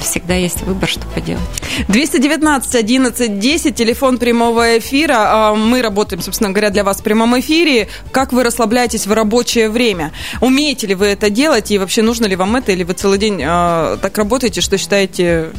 Всегда 0.00 0.34
есть 0.34 0.60
выбор, 0.62 0.90
что 0.90 1.06
поделать. 1.06 1.42
219 1.88 2.74
11 2.74 3.38
10, 3.38 3.74
телефон 3.74 4.18
прямого 4.18 4.78
эфира. 4.78 5.14
А, 5.16 5.54
мы 5.54 5.80
работаем, 5.80 6.20
собственно 6.20 6.50
говоря, 6.50 6.68
для 6.68 6.84
вас 6.84 6.98
в 6.98 7.02
прямом 7.02 7.38
эфире. 7.40 7.88
Как 8.12 8.32
вы 8.32 8.44
расслабляетесь 8.44 9.06
в 9.06 9.12
рабочее 9.12 9.70
время? 9.70 10.12
Умеете 10.42 10.86
ли 10.86 10.94
вы 10.94 11.06
это 11.06 11.30
делать? 11.30 11.70
И 11.70 11.78
вообще 11.78 12.02
нужно 12.02 12.26
ли 12.26 12.36
вам 12.36 12.56
это? 12.56 12.72
Или 12.72 12.84
вы 12.84 12.92
целый 12.92 13.18
день 13.18 13.40
э, 13.42 13.96
так 14.02 14.18
работаете, 14.18 14.60
что 14.60 14.76
считаете 14.76 15.50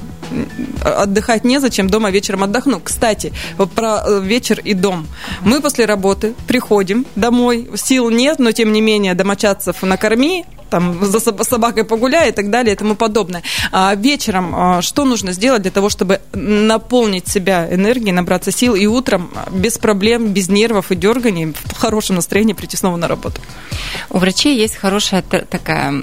отдыхать 0.83 1.43
незачем, 1.43 1.89
дома 1.89 2.11
вечером 2.11 2.43
отдохну. 2.43 2.79
Кстати, 2.79 3.33
вот 3.57 3.71
про 3.71 4.03
э, 4.05 4.21
вечер 4.21 4.59
и 4.63 4.73
дом. 4.73 5.07
Мы 5.41 5.61
после 5.61 5.85
работы 5.85 6.33
приходим 6.47 7.05
домой, 7.15 7.69
сил 7.75 8.09
нет, 8.09 8.39
но 8.39 8.51
тем 8.51 8.71
не 8.71 8.81
менее 8.81 9.13
домочадцев 9.13 9.81
накорми, 9.83 10.45
там 10.69 11.03
за 11.05 11.19
собакой 11.19 11.83
погуляй 11.83 12.29
и 12.29 12.31
так 12.31 12.49
далее 12.49 12.73
и 12.73 12.77
тому 12.77 12.95
подобное. 12.95 13.43
А 13.71 13.95
вечером 13.95 14.53
а, 14.55 14.81
что 14.81 15.05
нужно 15.05 15.31
сделать 15.31 15.61
для 15.61 15.71
того, 15.71 15.89
чтобы 15.89 16.21
наполнить 16.33 17.27
себя 17.27 17.67
энергией, 17.73 18.11
набраться 18.11 18.51
сил 18.51 18.75
и 18.75 18.85
утром 18.85 19.31
без 19.51 19.77
проблем, 19.77 20.27
без 20.33 20.49
нервов 20.49 20.91
и 20.91 20.95
дерганий 20.95 21.53
в 21.77 21.79
хорошем 21.79 22.15
настроении 22.15 22.53
прийти 22.53 22.75
снова 22.75 22.97
на 22.97 23.07
работу? 23.07 23.39
У 24.09 24.17
врачей 24.17 24.57
есть 24.57 24.75
хорошая 24.75 25.21
такая 25.21 25.93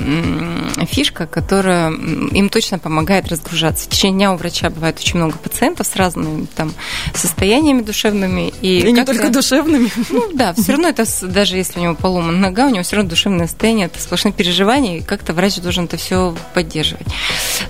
фишка, 0.87 1.27
которая 1.27 1.91
им 1.91 2.49
точно 2.49 2.79
помогает 2.79 3.29
разгружаться. 3.29 3.87
В 3.87 3.89
течение 3.89 4.19
дня 4.19 4.33
у 4.33 4.37
врача 4.37 4.71
бывает 4.71 5.01
очень 5.01 5.17
много 5.17 5.37
пациентов 5.37 5.89
с 5.89 5.97
разными 5.97 6.47
там 6.55 6.73
состояниями 7.13 7.83
душевными. 7.83 8.53
И, 8.61 8.81
и 8.81 8.93
не 8.93 9.05
только 9.05 9.31
душевными. 9.31 9.91
Ну 10.11 10.31
да, 10.33 10.55
все 10.55 10.73
равно 10.73 10.89
это, 10.89 11.05
даже 11.23 11.57
если 11.57 11.81
у 11.81 11.83
него 11.83 11.95
поломана 11.97 12.39
нога, 12.39 12.67
у 12.67 12.71
него 12.71 12.85
все 12.85 12.97
равно 12.97 13.11
душевное 13.11 13.49
состояние, 13.49 13.87
это 13.87 14.01
сплошные 14.01 14.33
переживания, 14.33 14.99
и 14.99 15.03
как-то 15.03 15.33
врач 15.33 15.57
должен 15.57 15.87
это 15.87 15.97
все 15.97 16.37
поддерживать, 16.55 17.07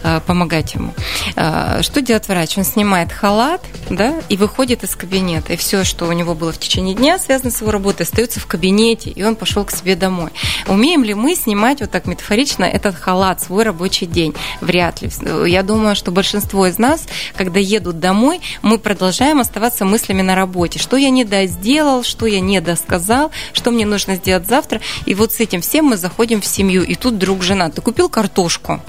а, 0.02 0.20
помогать 0.20 0.74
ему. 0.74 0.92
А, 1.36 1.82
что 1.82 2.02
делает 2.02 2.28
врач? 2.28 2.58
Он 2.58 2.64
снимает 2.64 3.12
халат, 3.12 3.62
да, 3.88 4.20
и 4.28 4.36
выходит 4.36 4.84
из 4.84 4.94
кабинета, 4.94 5.54
и 5.54 5.56
все, 5.56 5.84
что 5.84 6.06
у 6.06 6.12
него 6.12 6.34
было 6.34 6.52
в 6.52 6.58
течение 6.58 6.94
дня, 6.94 7.18
связано 7.18 7.50
с 7.50 7.60
его 7.60 7.70
работой, 7.70 7.93
остается 8.00 8.40
в 8.40 8.46
кабинете, 8.46 9.10
и 9.10 9.22
он 9.22 9.36
пошел 9.36 9.64
к 9.64 9.70
себе 9.70 9.96
домой. 9.96 10.30
Умеем 10.66 11.04
ли 11.04 11.14
мы 11.14 11.34
снимать 11.34 11.80
вот 11.80 11.90
так 11.90 12.06
метафорично 12.06 12.64
этот 12.64 12.94
халат, 12.94 13.42
свой 13.42 13.64
рабочий 13.64 14.06
день? 14.06 14.34
Вряд 14.60 15.02
ли. 15.02 15.10
Я 15.46 15.62
думаю, 15.62 15.96
что 15.96 16.10
большинство 16.10 16.66
из 16.66 16.78
нас, 16.78 17.06
когда 17.36 17.60
едут 17.60 18.00
домой, 18.00 18.40
мы 18.62 18.78
продолжаем 18.78 19.40
оставаться 19.40 19.84
мыслями 19.84 20.22
на 20.22 20.34
работе. 20.34 20.78
Что 20.78 20.96
я 20.96 21.10
не 21.10 21.24
досделал, 21.24 22.02
что 22.02 22.26
я 22.26 22.40
не 22.40 22.60
досказал, 22.60 23.30
что 23.52 23.70
мне 23.70 23.86
нужно 23.86 24.16
сделать 24.16 24.46
завтра. 24.46 24.80
И 25.06 25.14
вот 25.14 25.32
с 25.32 25.40
этим 25.40 25.60
всем 25.60 25.86
мы 25.86 25.96
заходим 25.96 26.40
в 26.40 26.46
семью. 26.46 26.82
И 26.82 26.94
тут 26.94 27.18
друг 27.18 27.42
жена, 27.42 27.70
ты 27.70 27.80
купил 27.80 28.08
картошку? 28.08 28.80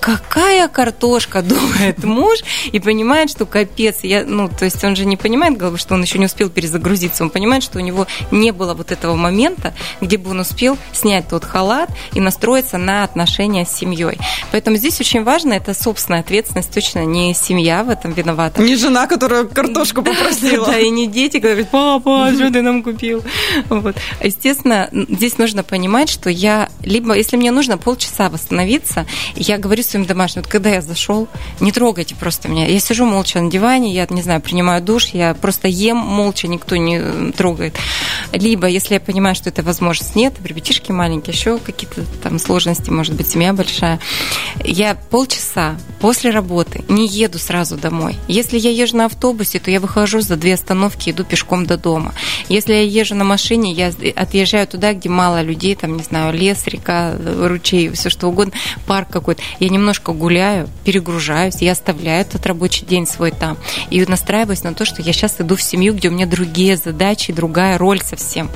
Какая 0.00 0.68
картошка, 0.68 1.42
думает 1.50 2.02
муж, 2.04 2.38
и 2.72 2.80
понимает, 2.80 3.30
что 3.30 3.46
капец. 3.46 3.98
Я, 4.02 4.24
ну, 4.24 4.48
то 4.48 4.64
есть 4.64 4.82
он 4.82 4.96
же 4.96 5.04
не 5.04 5.16
понимает, 5.16 5.58
что 5.78 5.94
он 5.94 6.02
еще 6.02 6.18
не 6.18 6.26
успел 6.26 6.50
перезагрузиться. 6.50 7.22
Он 7.22 7.30
понимает, 7.30 7.62
что 7.62 7.78
у 7.78 7.82
него 7.82 8.06
не 8.30 8.50
было 8.50 8.74
вот 8.74 8.92
этого 8.92 9.14
момента, 9.14 9.74
где 10.00 10.16
бы 10.16 10.30
он 10.30 10.40
успел 10.40 10.78
снять 10.92 11.28
тот 11.28 11.44
халат 11.44 11.90
и 12.14 12.20
настроиться 12.20 12.78
на 12.78 13.04
отношения 13.04 13.64
с 13.66 13.70
семьей. 13.70 14.18
Поэтому 14.52 14.76
здесь 14.76 15.00
очень 15.00 15.22
важно, 15.22 15.52
это 15.52 15.74
собственная 15.74 16.20
ответственность, 16.20 16.72
точно 16.72 17.04
не 17.04 17.34
семья 17.34 17.84
в 17.84 17.90
этом 17.90 18.12
виновата. 18.12 18.62
Не 18.62 18.76
жена, 18.76 19.06
которая 19.06 19.44
картошку 19.44 20.02
попросила. 20.02 20.66
Да, 20.66 20.78
и 20.78 20.88
не 20.90 21.06
дети, 21.06 21.38
которые 21.38 21.64
говорят, 21.64 21.70
папа, 21.70 22.32
что 22.34 22.50
ты 22.50 22.62
нам 22.62 22.82
купил? 22.82 23.22
Вот. 23.68 23.96
Естественно, 24.22 24.88
здесь 24.92 25.38
нужно 25.38 25.62
понимать, 25.62 26.08
что 26.08 26.30
я 26.30 26.68
либо, 26.82 27.14
если 27.14 27.36
мне 27.36 27.50
нужно 27.50 27.78
полчаса 27.78 28.28
восстановиться, 28.28 29.06
я 29.36 29.58
говорю 29.58 29.82
своим 29.90 30.06
домашним, 30.06 30.42
вот 30.42 30.50
когда 30.50 30.70
я 30.70 30.80
зашел, 30.80 31.28
не 31.60 31.72
трогайте 31.72 32.14
просто 32.14 32.48
меня. 32.48 32.66
Я 32.66 32.80
сижу 32.80 33.04
молча 33.04 33.40
на 33.40 33.50
диване, 33.50 33.92
я, 33.92 34.06
не 34.08 34.22
знаю, 34.22 34.40
принимаю 34.40 34.82
душ, 34.82 35.08
я 35.08 35.34
просто 35.34 35.68
ем 35.68 35.96
молча, 35.96 36.48
никто 36.48 36.76
не 36.76 37.32
трогает. 37.32 37.76
Либо, 38.32 38.66
если 38.66 38.94
я 38.94 39.00
понимаю, 39.00 39.34
что 39.34 39.48
это 39.48 39.62
возможность 39.62 40.14
нет, 40.14 40.34
ребятишки 40.44 40.92
маленькие, 40.92 41.34
еще 41.34 41.58
какие-то 41.58 42.02
там 42.22 42.38
сложности, 42.38 42.90
может 42.90 43.14
быть, 43.14 43.28
семья 43.28 43.52
большая, 43.52 43.98
я 44.64 44.94
полчаса 44.94 45.76
после 46.00 46.30
работы 46.30 46.84
не 46.88 47.06
еду 47.06 47.38
сразу 47.38 47.76
домой. 47.76 48.16
Если 48.28 48.58
я 48.58 48.70
езжу 48.70 48.96
на 48.96 49.06
автобусе, 49.06 49.58
то 49.58 49.70
я 49.70 49.80
выхожу 49.80 50.20
за 50.20 50.36
две 50.36 50.54
остановки, 50.54 51.10
иду 51.10 51.24
пешком 51.24 51.66
до 51.66 51.76
дома. 51.76 52.14
Если 52.48 52.72
я 52.72 52.82
езжу 52.82 53.14
на 53.14 53.24
машине, 53.24 53.72
я 53.72 53.92
отъезжаю 54.16 54.66
туда, 54.66 54.92
где 54.92 55.08
мало 55.08 55.42
людей, 55.42 55.74
там, 55.74 55.96
не 55.96 56.02
знаю, 56.02 56.32
лес, 56.32 56.66
река, 56.66 57.14
ручей, 57.18 57.90
все 57.90 58.10
что 58.10 58.28
угодно, 58.28 58.52
парк 58.86 59.08
какой-то. 59.10 59.42
Я 59.58 59.68
не 59.68 59.78
немножко 59.80 60.12
гуляю, 60.12 60.68
перегружаюсь, 60.84 61.56
я 61.60 61.72
оставляю 61.72 62.20
этот 62.20 62.46
рабочий 62.46 62.84
день 62.84 63.06
свой 63.06 63.30
там 63.30 63.56
и 63.88 64.04
настраиваюсь 64.04 64.62
на 64.62 64.74
то, 64.74 64.84
что 64.84 65.02
я 65.02 65.12
сейчас 65.12 65.40
иду 65.40 65.56
в 65.56 65.62
семью, 65.62 65.94
где 65.94 66.08
у 66.08 66.12
меня 66.12 66.26
другие 66.26 66.76
задачи, 66.76 67.32
другая 67.32 67.78
роль 67.78 68.00
совсем. 68.02 68.50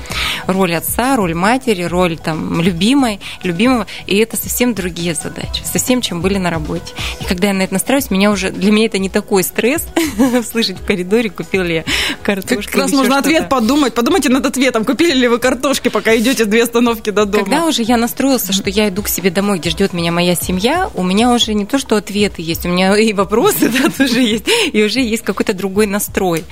Роль 0.47 0.75
отца, 0.75 1.15
роль 1.15 1.33
матери, 1.33 1.83
роль 1.83 2.17
там 2.17 2.61
любимой, 2.61 3.19
любимого, 3.43 3.87
и 4.05 4.17
это 4.17 4.37
совсем 4.37 4.73
другие 4.73 5.15
задачи, 5.15 5.63
совсем 5.63 6.01
чем 6.01 6.21
были 6.21 6.37
на 6.37 6.49
работе. 6.49 6.93
И 7.19 7.25
когда 7.25 7.47
я 7.47 7.53
на 7.53 7.63
это 7.63 7.73
настраиваюсь, 7.73 8.11
меня 8.11 8.31
уже, 8.31 8.51
для 8.51 8.71
меня 8.71 8.85
это 8.85 8.99
не 8.99 9.09
такой 9.09 9.43
стресс 9.43 9.87
слышать 10.49 10.79
в 10.79 10.85
коридоре, 10.85 11.29
купил 11.29 11.63
ли 11.63 11.75
я 11.75 11.83
картошку. 12.21 12.71
Как 12.71 12.81
раз 12.81 12.91
можно 12.91 13.17
ответ 13.17 13.49
подумать, 13.49 13.93
подумайте 13.93 14.29
над 14.29 14.45
ответом, 14.45 14.85
купили 14.85 15.13
ли 15.13 15.27
вы 15.27 15.39
картошки, 15.39 15.89
пока 15.89 16.15
идете 16.15 16.45
две 16.45 16.63
остановки 16.63 17.09
до 17.09 17.25
дома. 17.25 17.43
Когда 17.43 17.65
уже 17.65 17.81
я 17.81 17.97
настроился, 17.97 18.53
что 18.53 18.69
я 18.69 18.89
иду 18.89 19.01
к 19.01 19.07
себе 19.07 19.31
домой, 19.31 19.57
где 19.57 19.71
ждет 19.71 19.93
меня 19.93 20.11
моя 20.11 20.35
семья, 20.35 20.89
у 20.93 21.03
меня 21.03 21.14
меня 21.15 21.31
уже 21.31 21.53
не 21.53 21.65
то, 21.65 21.79
что 21.79 21.95
ответы 21.95 22.41
есть, 22.41 22.65
у 22.65 22.69
меня 22.69 22.95
и 22.97 23.13
вопросы 23.13 23.69
да, 23.81 23.89
тоже 23.89 24.21
есть, 24.21 24.45
и 24.71 24.83
уже 24.83 24.99
есть 24.99 25.23
какой-то 25.23 25.53
другой 25.53 25.87
настрой. 25.87 26.43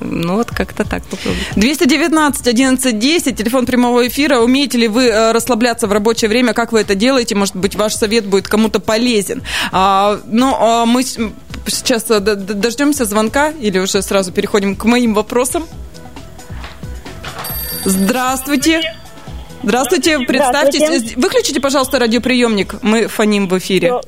Ну 0.00 0.36
вот 0.36 0.50
как-то 0.50 0.84
так 0.84 1.04
попробуйте. 1.04 1.44
219 1.56 2.46
11 2.46 2.98
10, 2.98 3.36
телефон 3.36 3.66
прямого 3.66 4.06
эфира. 4.06 4.38
Умеете 4.38 4.78
ли 4.78 4.88
вы 4.88 5.06
э, 5.06 5.32
расслабляться 5.32 5.86
в 5.86 5.92
рабочее 5.92 6.28
время? 6.28 6.54
Как 6.54 6.72
вы 6.72 6.80
это 6.80 6.94
делаете? 6.94 7.34
Может 7.34 7.56
быть, 7.56 7.74
ваш 7.74 7.94
совет 7.94 8.24
будет 8.26 8.48
кому-то 8.48 8.80
полезен. 8.80 9.42
А, 9.72 10.20
но 10.26 10.56
а 10.60 10.86
мы 10.86 11.02
сейчас 11.02 12.10
э, 12.10 12.20
дождемся 12.20 13.04
звонка 13.04 13.50
или 13.50 13.78
уже 13.78 14.00
сразу 14.02 14.32
переходим 14.32 14.76
к 14.76 14.84
моим 14.84 15.14
вопросам. 15.14 15.66
Здравствуйте. 17.84 18.80
Здравствуйте, 18.80 19.03
представьтесь. 20.26 20.86
Здравствуйте. 20.86 21.16
Выключите, 21.20 21.60
пожалуйста, 21.60 21.98
радиоприемник. 21.98 22.82
Мы 22.82 23.08
фоним 23.08 23.48
в 23.48 23.58
эфире. 23.58 23.88
Все, 23.88 24.00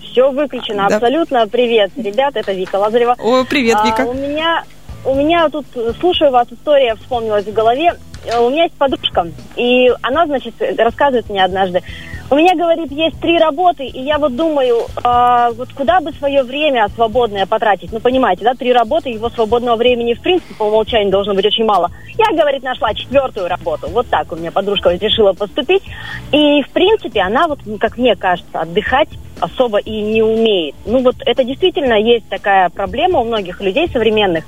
все 0.00 0.30
выключено, 0.30 0.88
да. 0.88 0.96
абсолютно. 0.96 1.46
Привет, 1.46 1.92
ребят, 1.96 2.36
это 2.36 2.52
Вика 2.52 2.76
Лазарева. 2.76 3.16
О, 3.18 3.44
привет, 3.44 3.78
Вика. 3.84 4.02
А, 4.02 4.06
у 4.06 4.14
меня, 4.14 4.64
у 5.04 5.14
меня 5.14 5.48
тут, 5.48 5.66
слушаю 6.00 6.30
вас, 6.30 6.48
история 6.50 6.94
вспомнилась 6.96 7.44
в 7.44 7.52
голове. 7.52 7.94
Э, 8.26 8.38
у 8.38 8.50
меня 8.50 8.64
есть 8.64 8.74
подружка, 8.74 9.26
и 9.56 9.90
она, 10.02 10.26
значит, 10.26 10.54
рассказывает 10.78 11.28
мне 11.30 11.44
однажды, 11.44 11.82
у 12.28 12.34
меня, 12.34 12.56
говорит, 12.56 12.90
есть 12.90 13.20
три 13.20 13.38
работы, 13.38 13.84
и 13.84 14.00
я 14.02 14.18
вот 14.18 14.34
думаю, 14.34 14.86
э, 14.96 15.52
вот 15.56 15.72
куда 15.72 16.00
бы 16.00 16.12
свое 16.12 16.42
время 16.42 16.88
свободное 16.88 17.46
потратить. 17.46 17.92
Ну, 17.92 18.00
понимаете, 18.00 18.42
да, 18.42 18.54
три 18.54 18.72
работы, 18.72 19.10
его 19.10 19.30
свободного 19.30 19.76
времени, 19.76 20.14
в 20.14 20.20
принципе, 20.20 20.54
по 20.54 20.64
умолчанию 20.64 21.10
должно 21.10 21.34
быть 21.34 21.46
очень 21.46 21.64
мало. 21.64 21.88
Я, 22.18 22.36
говорит, 22.36 22.64
нашла 22.64 22.92
четвертую 22.94 23.46
работу. 23.46 23.86
Вот 23.90 24.08
так 24.08 24.32
у 24.32 24.36
меня 24.36 24.50
подружка 24.50 24.90
решила 24.90 25.34
поступить. 25.34 25.84
И, 26.32 26.62
в 26.62 26.70
принципе, 26.70 27.20
она, 27.20 27.46
вот, 27.46 27.60
как 27.78 27.96
мне 27.96 28.16
кажется, 28.16 28.60
отдыхать 28.60 29.08
особо 29.38 29.78
и 29.78 30.00
не 30.00 30.22
умеет. 30.22 30.74
Ну, 30.84 30.98
вот 31.02 31.16
это 31.24 31.44
действительно 31.44 31.94
есть 31.94 32.28
такая 32.28 32.70
проблема 32.70 33.20
у 33.20 33.24
многих 33.24 33.60
людей 33.60 33.88
современных. 33.88 34.44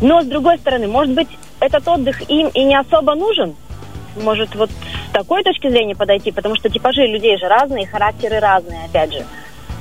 Но, 0.00 0.22
с 0.22 0.26
другой 0.26 0.58
стороны, 0.58 0.88
может 0.88 1.14
быть, 1.14 1.28
этот 1.60 1.86
отдых 1.86 2.28
им 2.30 2.48
и 2.48 2.64
не 2.64 2.74
особо 2.74 3.14
нужен, 3.14 3.54
может 4.16 4.54
вот 4.54 4.70
с 4.70 5.12
такой 5.12 5.42
точки 5.42 5.68
зрения 5.68 5.94
подойти, 5.94 6.32
потому 6.32 6.56
что 6.56 6.68
типажи 6.68 7.06
людей 7.06 7.38
же 7.38 7.46
разные, 7.48 7.86
характеры 7.86 8.40
разные, 8.40 8.86
опять 8.86 9.12
же. 9.12 9.24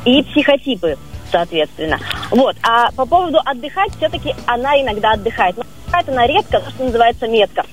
И 0.06 0.24
психотипы, 0.24 0.98
соответственно. 1.32 2.00
Вот. 2.32 2.56
А 2.64 2.92
по 2.92 3.06
поводу 3.06 3.40
отдыхать, 3.44 3.92
все-таки 3.98 4.36
она 4.46 4.80
иногда 4.82 5.12
отдыхает. 5.12 5.58
Но 5.58 5.64
отдыхает 5.88 6.10
она 6.10 6.28
редко, 6.28 6.60
то, 6.60 6.70
что 6.70 6.84
называется 6.84 7.28
метка. 7.28 7.66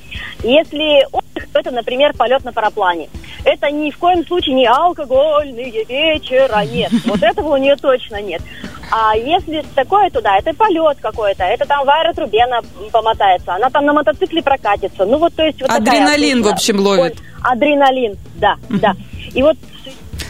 Если 0.43 1.07
отдых, 1.13 1.49
то 1.53 1.61
это, 1.61 1.71
например, 1.71 2.15
полет 2.15 2.45
на 2.45 2.53
параплане. 2.53 3.09
Это 3.45 3.71
ни 3.71 3.91
в 3.91 3.99
коем 3.99 4.27
случае 4.27 4.55
не 4.55 4.67
алкогольные 4.67 5.85
вечера, 5.85 6.65
нет. 6.65 6.91
Вот 7.05 7.23
этого 7.23 7.55
у 7.55 7.57
нее 7.57 7.77
точно 7.77 8.21
нет. 8.21 8.43
А 8.91 9.17
если 9.17 9.65
такое 9.75 10.11
туда, 10.11 10.37
это 10.39 10.53
полет 10.55 10.99
какой-то, 11.01 11.45
это 11.45 11.67
там 11.67 11.85
в 11.85 11.91
аэротрубе 11.91 12.45
она 12.45 12.61
помотается, 12.93 13.55
она 13.55 13.69
там 13.71 13.85
на 13.85 13.93
мотоцикле 13.93 14.43
прокатится. 14.43 15.05
Ну 15.05 15.19
вот, 15.19 15.35
то 15.35 15.45
есть 15.45 15.61
вот 15.61 15.71
Адреналин, 15.71 16.39
такая, 16.39 16.53
в 16.53 16.55
общем, 16.55 16.81
ловит. 16.81 17.19
адреналин, 17.43 18.17
да, 18.37 18.57
да. 18.69 18.95
И 19.35 19.43
вот 19.43 19.57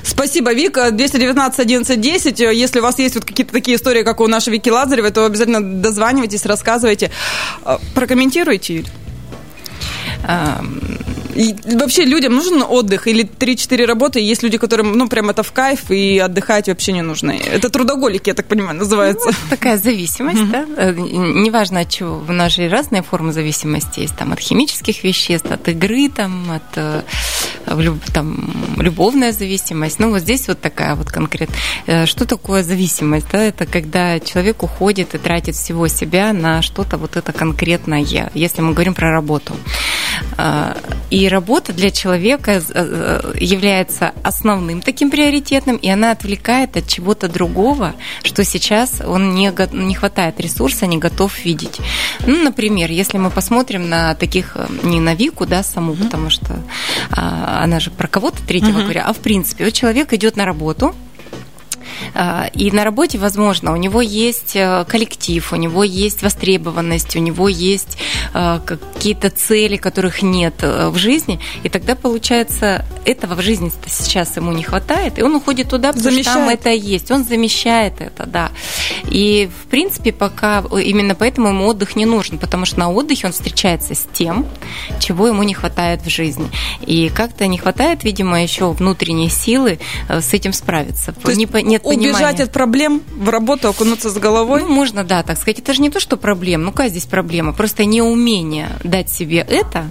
Спасибо, 0.03 0.55
Вика. 0.55 0.93
219 0.93 1.61
11 1.61 2.01
10. 2.01 2.41
Если 2.41 2.79
у 2.79 2.83
вас 2.83 2.99
есть 2.99 3.17
вот 3.17 3.25
какие-то 3.25 3.53
такие 3.53 3.77
истории, 3.77 4.03
как 4.03 4.21
у 4.21 4.27
нашей 4.29 4.51
Вики 4.51 4.71
Лазаревой, 4.71 5.11
то 5.11 5.27
обязательно 5.27 5.61
дозванивайтесь, 5.61 6.47
рассказывайте. 6.47 7.11
А, 7.65 7.79
прокомментируйте, 7.95 8.77
Юль. 8.77 8.87
И 11.37 11.55
вообще 11.77 12.05
людям 12.05 12.35
нужен 12.35 12.63
отдых 12.63 13.07
или 13.07 13.25
3-4 13.25 13.85
работы, 13.85 14.21
есть 14.21 14.43
люди, 14.43 14.59
которым, 14.59 14.93
ну, 14.93 15.09
прям 15.09 15.29
это 15.31 15.43
в 15.43 15.53
кайф, 15.53 15.91
и 15.91 16.19
отдыхать 16.19 16.69
вообще 16.69 16.93
не 16.93 17.03
нужно. 17.03 17.33
Это 17.33 17.69
трудоголики, 17.69 18.31
я 18.31 18.35
так 18.35 18.47
понимаю, 18.47 18.79
называется. 18.79 19.29
Ну, 19.29 19.51
такая 19.51 19.77
зависимость, 19.77 20.41
mm-hmm. 20.41 20.77
да. 20.77 20.83
Э, 20.83 20.93
неважно 20.93 21.81
от 21.81 21.91
чего, 21.91 22.25
у 22.27 22.33
нас 22.33 22.55
же 22.55 22.69
разные 22.69 23.03
формы 23.03 23.33
зависимости 23.33 24.01
есть, 24.01 24.17
там, 24.17 24.33
от 24.33 24.41
химических 24.41 25.05
веществ, 25.05 25.51
от 25.51 25.69
игры, 25.69 26.09
там, 26.09 26.51
от 26.51 26.63
э, 26.77 27.03
там, 28.13 28.51
любовная 28.79 29.33
зависимость. 29.33 29.99
Ну, 29.99 30.11
вот 30.11 30.21
здесь 30.21 30.49
вот 30.49 30.61
такая 30.61 30.95
вот 30.95 31.11
конкретно. 31.11 31.55
Э, 31.87 32.07
что 32.07 32.25
такое 32.25 32.63
зависимость? 32.63 33.27
Да? 33.33 33.43
Это 33.43 33.67
когда 33.67 34.21
человек 34.21 34.63
уходит 34.63 35.15
и 35.15 35.19
тратит 35.19 35.55
всего 35.55 35.89
себя 35.89 36.33
на 36.33 36.63
что-то 36.63 36.97
вот 36.97 37.17
это 37.17 37.33
конкретное, 37.33 38.07
если 38.35 38.63
мы 38.63 38.73
говорим 38.73 38.95
про 38.95 39.11
работу. 39.11 39.55
А, 40.37 40.77
и 41.11 41.29
работа 41.29 41.73
для 41.73 41.91
человека 41.91 42.63
э, 42.69 43.33
является 43.39 44.13
основным 44.23 44.83
таким 44.83 45.11
приоритетным, 45.11 45.77
и 45.77 45.89
она 45.89 46.11
отвлекает 46.11 46.77
от 46.77 46.89
чего-то 46.89 47.29
другого, 47.29 47.95
что 48.23 48.45
сейчас 48.45 49.01
он 49.05 49.35
не, 49.35 49.53
не 49.73 49.95
хватает 49.95 50.41
ресурса, 50.41 50.87
не 50.87 50.99
готов 50.99 51.45
видеть. 51.45 51.79
Ну, 52.27 52.43
например, 52.43 52.91
если 52.91 53.19
мы 53.19 53.31
посмотрим 53.31 53.89
на 53.89 54.15
таких, 54.15 54.53
э, 54.57 54.67
не 54.83 55.01
на 55.01 55.15
Вику, 55.15 55.47
да, 55.47 55.63
саму, 55.63 55.93
mm-hmm. 55.93 56.05
потому 56.05 56.31
что 56.31 56.63
а, 57.11 57.63
она 57.63 57.81
же 57.81 57.91
про 57.91 58.09
кого-то 58.09 58.45
третьего 58.47 58.79
mm-hmm. 58.79 58.83
говоря, 58.83 59.05
а 59.07 59.13
в 59.13 59.19
принципе, 59.19 59.65
вот 59.65 59.75
человек 59.75 60.13
идет 60.13 60.37
на 60.37 60.45
работу, 60.45 60.95
и 62.55 62.71
на 62.71 62.85
работе, 62.85 63.19
возможно, 63.19 63.73
у 63.73 63.77
него 63.77 64.01
есть 64.01 64.57
э, 64.57 64.85
коллектив, 64.89 65.53
у 65.53 65.57
него 65.57 65.85
есть 65.85 66.23
востребованность, 66.23 67.17
у 67.17 67.19
него 67.19 67.49
есть 67.49 67.99
э, 68.35 68.61
какие-то 68.65 69.31
цели, 69.31 69.77
которых 69.77 70.23
нет 70.23 70.55
э, 70.63 70.89
в 70.89 70.97
жизни. 70.97 71.41
И 71.63 71.69
тогда, 71.69 71.95
получается, 71.95 72.85
этого 73.05 73.35
в 73.35 73.43
жизни 73.43 73.71
сейчас 73.87 74.37
ему 74.37 74.53
не 74.53 74.63
хватает, 74.63 75.19
и 75.19 75.23
он 75.23 75.35
уходит 75.35 75.71
туда, 75.71 75.89
потому 75.89 76.11
замещает. 76.11 76.27
что 76.27 76.35
там 76.35 76.49
это 76.49 76.71
есть. 76.71 77.11
Он 77.11 77.25
замещает 77.25 78.01
это, 78.01 78.27
да. 78.27 78.51
И, 79.11 79.49
в 79.65 79.67
принципе, 79.69 80.13
пока 80.13 80.61
именно 80.61 81.15
поэтому 81.15 81.49
ему 81.49 81.67
отдых 81.67 81.97
не 81.97 82.07
нужен, 82.07 82.39
потому 82.39 82.67
что 82.67 82.79
на 82.79 82.91
отдыхе 82.91 83.27
он 83.27 83.33
встречается 83.33 83.95
с 83.95 84.07
тем, 84.13 84.47
чего 84.99 85.29
ему 85.29 85.43
не 85.43 85.55
хватает 85.55 86.03
в 86.03 86.09
жизни. 86.09 86.51
И 86.87 87.09
как-то 87.09 87.47
не 87.47 87.59
хватает, 87.59 88.05
видимо, 88.05 88.43
еще 88.43 88.73
внутренней 88.73 89.29
силы 89.29 89.79
с 90.09 90.33
этим 90.33 90.53
справиться. 90.53 91.13
То 91.13 91.31
есть 91.31 91.53
нет 91.65 91.86
убежать 91.87 92.41
от 92.41 92.53
проблем, 92.53 93.03
в 93.15 93.29
работу 93.29 93.69
окунуться 93.69 94.11
с 94.11 94.15
головой? 94.15 94.63
Ну, 94.63 94.69
можно, 94.69 95.05
да, 95.05 95.23
так 95.23 95.37
сказать. 95.37 95.59
Это 95.59 95.75
же 95.75 95.83
не 95.83 95.91
то, 95.91 96.01
что 96.01 96.17
проблема. 96.17 96.65
Ну, 96.65 96.71
какая 96.71 96.89
здесь 96.89 97.07
проблема? 97.07 97.53
Просто 97.53 97.85
неумение 97.85 98.71
дать 98.85 99.11
себе 99.11 99.47
это 99.49 99.85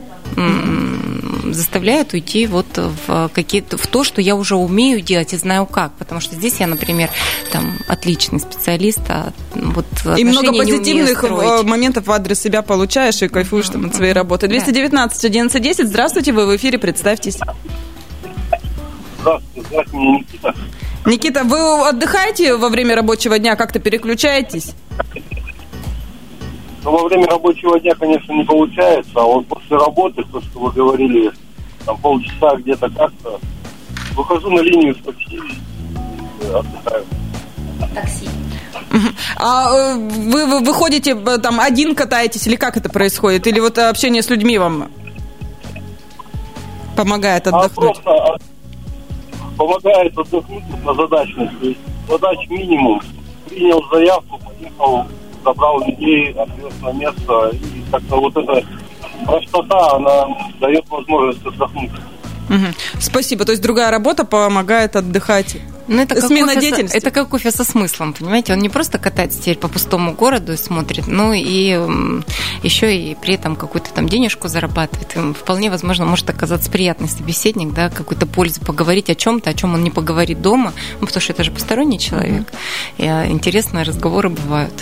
заставляет 1.54 2.14
уйти 2.14 2.48
вот 2.48 2.66
в 2.76 3.30
какие-то 3.34 3.78
в 3.78 3.88
то, 3.88 4.04
что 4.04 4.22
я 4.22 4.36
уже 4.36 4.56
умею 4.56 5.02
делать 5.02 5.34
и 5.34 5.38
знаю 5.38 5.66
как, 5.66 5.94
потому 5.94 6.20
что 6.22 6.36
здесь 6.36 6.60
я, 6.60 6.68
например, 6.68 7.10
там 7.52 7.78
отличный 7.88 8.40
специалист, 8.40 9.00
а 9.10 9.32
вот 9.54 9.86
и 10.18 10.24
много 10.24 10.52
позитивных 10.52 11.24
э, 11.24 11.64
моментов 11.64 12.08
в 12.08 12.12
адрес 12.12 12.42
себя 12.42 12.62
получаешь 12.62 13.22
и 13.22 13.28
кайфуешь 13.28 13.70
там 13.70 13.86
от 13.86 13.96
своей 13.96 14.14
работы. 14.14 14.48
219 14.48 15.26
11 15.26 15.62
10. 15.62 15.88
Здравствуйте, 15.88 16.32
вы 16.32 16.48
в 16.48 16.56
эфире, 16.56 16.78
представьтесь. 16.78 17.38
Здравствуйте, 19.20 19.68
здравствуйте, 19.70 20.08
Никита. 20.08 20.56
Никита, 21.06 21.44
вы 21.44 21.88
отдыхаете 21.88 22.56
во 22.56 22.70
время 22.70 22.96
рабочего 22.96 23.38
дня, 23.38 23.56
как-то 23.56 23.80
переключаетесь? 23.80 24.74
Ну, 26.84 26.92
во 26.92 27.08
время 27.08 27.28
рабочего 27.28 27.80
дня, 27.80 27.96
конечно, 27.96 28.32
не 28.32 28.44
получается, 28.44 29.12
а 29.16 29.24
вот 29.24 29.48
после 29.48 29.78
работы, 29.78 30.24
то, 30.32 30.42
что 30.42 30.60
вы 30.60 30.72
говорили, 30.72 31.32
там 31.86 31.98
полчаса 31.98 32.56
где-то 32.58 32.90
как-то, 32.90 33.40
выхожу 34.16 34.50
на 34.50 34.62
линию 34.62 34.96
с 34.96 35.00
такси 35.00 35.40
отдыхаю. 36.54 37.06
Такси. 37.94 38.30
А 39.38 39.70
э, 39.74 39.96
вы, 39.96 40.46
вы 40.46 40.60
выходите 40.62 41.12
э, 41.12 41.38
там 41.40 41.60
один 41.60 41.96
катаетесь 41.96 42.48
или 42.48 42.56
как 42.56 42.78
это 42.78 42.90
происходит? 42.90 43.48
Или 43.48 43.60
вот 43.60 43.78
общение 43.78 44.22
с 44.22 44.30
людьми 44.30 44.58
вам 44.58 44.90
помогает 46.96 47.48
а 47.48 47.50
отдохнуть? 47.50 47.98
А 48.06 48.12
просто 48.12 48.38
помогает 49.58 50.18
отдохнуть 50.18 50.64
на 50.84 50.94
есть 51.62 51.80
задач 52.08 52.50
минимум. 52.50 53.02
Принял 53.50 53.84
заявку, 53.92 54.40
поехал, 54.40 55.06
забрал 55.44 55.86
людей, 55.86 56.32
отвез 56.34 56.74
на 56.82 56.92
место. 56.94 57.52
И 57.54 57.92
как-то 57.92 58.18
вот 58.18 58.36
эта 58.36 58.64
простота, 59.26 59.96
она 59.96 60.28
дает 60.60 60.88
возможность 60.90 61.46
отдохнуть. 61.46 61.92
Угу. 62.50 63.00
Спасибо. 63.00 63.46
То 63.46 63.52
есть 63.52 63.64
другая 63.64 63.92
работа 63.92 64.26
помогает 64.26 64.96
отдыхать. 64.96 65.58
Ну, 65.88 66.02
это 66.02 66.16
как 66.16 66.26
Смена 66.26 66.48
кофе 66.48 66.62
деятельности. 66.62 66.94
Со, 66.94 66.98
это 66.98 67.12
как 67.12 67.30
кофе 67.30 67.52
со 67.52 67.64
смыслом, 67.64 68.14
понимаете? 68.14 68.54
Он 68.54 68.60
не 68.60 68.70
просто 68.70 68.98
катается 68.98 69.40
теперь 69.40 69.58
по 69.58 69.68
пустому 69.68 70.14
городу 70.14 70.54
и 70.54 70.58
смотрит, 70.58 71.08
ну 71.08 71.34
и 71.34 71.80
еще 72.64 72.96
и 72.96 73.16
при 73.16 73.36
этом 73.36 73.56
какую-то 73.56 73.92
там 73.92 74.10
денежку 74.10 74.48
зарабатывает. 74.48 75.16
И 75.16 75.34
вполне 75.34 75.70
возможно 75.70 76.06
может 76.06 76.30
оказаться 76.30 76.72
приятный 76.72 77.10
собеседник, 77.10 77.74
да, 77.74 77.90
какую-то 77.90 78.26
пользу 78.26 78.62
поговорить 78.62 79.10
о 79.10 79.16
чем-то, 79.16 79.50
о 79.50 79.54
чем 79.54 79.74
он 79.74 79.84
не 79.84 79.92
поговорит 79.92 80.42
дома, 80.42 80.74
ну, 81.00 81.08
потому 81.08 81.22
что 81.22 81.34
это 81.34 81.44
же 81.44 81.52
посторонний 81.52 82.00
человек. 82.00 82.42
Mm-hmm. 82.42 83.04
И 83.04 83.08
а, 83.08 83.28
интересные 83.28 83.84
разговоры 83.84 84.30
бывают. 84.30 84.74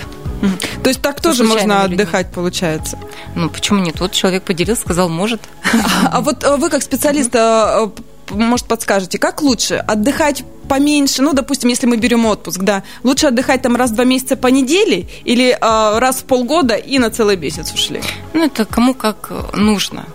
То 0.84 0.90
есть 0.90 1.02
так 1.02 1.22
тоже 1.22 1.44
можно 1.44 1.84
отдыхать, 1.84 2.32
получается? 2.32 2.98
Ну, 3.36 3.50
почему 3.50 3.80
нет? 3.80 4.00
Вот 4.00 4.12
человек 4.12 4.44
поделился, 4.44 4.82
сказал, 4.82 5.10
может. 5.10 5.42
А, 5.74 6.18
а 6.18 6.22
вот 6.22 6.44
э, 6.44 6.58
вы 6.58 6.70
как 6.70 6.84
специалист, 6.84 7.34
э, 7.34 7.90
может, 8.30 8.66
подскажете, 8.66 9.18
как 9.18 9.42
лучше 9.42 9.76
отдыхать 9.76 10.44
поменьше, 10.68 11.22
ну, 11.22 11.34
допустим, 11.34 11.70
если 11.70 11.88
мы 11.88 11.98
берем 11.98 12.26
отпуск, 12.26 12.62
да, 12.62 12.84
лучше 13.04 13.28
отдыхать 13.28 13.62
там 13.62 13.76
раз 13.76 13.92
в 13.92 13.96
два 13.96 14.06
месяца 14.06 14.36
по 14.36 14.48
неделе 14.48 15.08
или 15.26 15.52
э, 15.52 16.00
раз 16.00 16.18
в 16.18 16.24
полгода 16.26 16.76
и 16.76 17.00
на 17.00 17.10
целый 17.10 17.38
месяц 17.38 17.74
ушли? 17.74 18.02
Ну, 18.34 18.46
это 18.46 18.66
кому 18.66 18.94
как 18.94 19.32
нужно. 19.54 20.06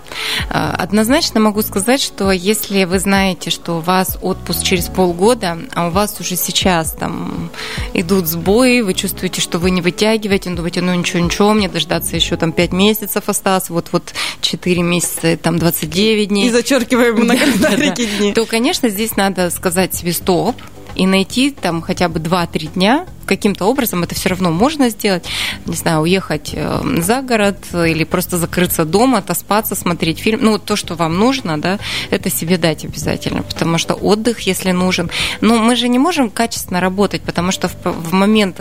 А, 0.50 0.74
однозначно 0.76 1.40
могу 1.40 1.62
сказать, 1.62 2.00
что 2.00 2.31
если 2.31 2.85
вы 2.85 2.98
знаете, 2.98 3.50
что 3.50 3.78
у 3.78 3.81
вас 3.81 4.18
отпуск 4.22 4.62
через 4.62 4.87
полгода, 4.87 5.59
а 5.74 5.88
у 5.88 5.90
вас 5.90 6.20
уже 6.20 6.37
сейчас 6.37 6.92
там 6.92 7.50
идут 7.94 8.26
сбои, 8.26 8.81
вы 8.81 8.94
чувствуете, 8.94 9.40
что 9.40 9.59
вы 9.59 9.70
не 9.70 9.81
вытягиваете, 9.81 10.50
думаете, 10.50 10.81
ну 10.81 10.94
ничего, 10.94 11.20
ничего, 11.20 11.52
мне 11.52 11.68
дождаться 11.68 12.16
еще 12.16 12.37
там 12.37 12.52
5 12.52 12.72
месяцев 12.72 13.24
осталось, 13.28 13.70
вот-вот 13.70 14.14
4 14.40 14.83
месяца, 14.83 15.37
там 15.37 15.59
29 15.59 16.28
дней. 16.28 16.48
И 16.48 16.50
зачеркиваем 16.50 17.16
на 17.26 17.37
календарике 17.37 18.07
дни. 18.07 18.33
То, 18.33 18.44
конечно, 18.46 18.88
здесь 18.88 19.16
надо 19.16 19.50
сказать 19.50 19.94
себе 19.94 20.12
стоп, 20.12 20.57
и 20.98 21.06
найти 21.06 21.50
там 21.52 21.80
хотя 21.80 22.08
бы 22.08 22.18
2-3 22.18 22.74
дня, 22.74 23.06
каким-то 23.24 23.66
образом 23.66 24.02
это 24.02 24.14
все 24.14 24.30
равно 24.30 24.50
можно 24.50 24.88
сделать, 24.88 25.24
не 25.66 25.76
знаю, 25.76 26.00
уехать 26.00 26.50
э, 26.54 26.80
за 27.00 27.22
город 27.22 27.58
или 27.72 28.04
просто 28.04 28.38
закрыться 28.38 28.84
дома, 28.84 29.18
отоспаться, 29.18 29.76
смотреть 29.76 30.18
фильм, 30.18 30.40
ну, 30.42 30.52
вот 30.52 30.64
то, 30.64 30.74
что 30.74 30.94
вам 30.94 31.18
нужно, 31.18 31.61
да, 31.61 31.78
это 32.11 32.30
себе 32.30 32.56
дать 32.56 32.84
обязательно, 32.84 33.42
потому 33.42 33.78
что 33.78 33.94
отдых, 33.94 34.40
если 34.40 34.72
нужен, 34.72 35.11
но 35.40 35.58
мы 35.58 35.76
же 35.76 35.88
не 35.88 35.98
можем 35.98 36.30
качественно 36.30 36.80
работать, 36.80 37.22
потому 37.22 37.52
что 37.52 37.68
в 37.84 38.12
момент 38.12 38.61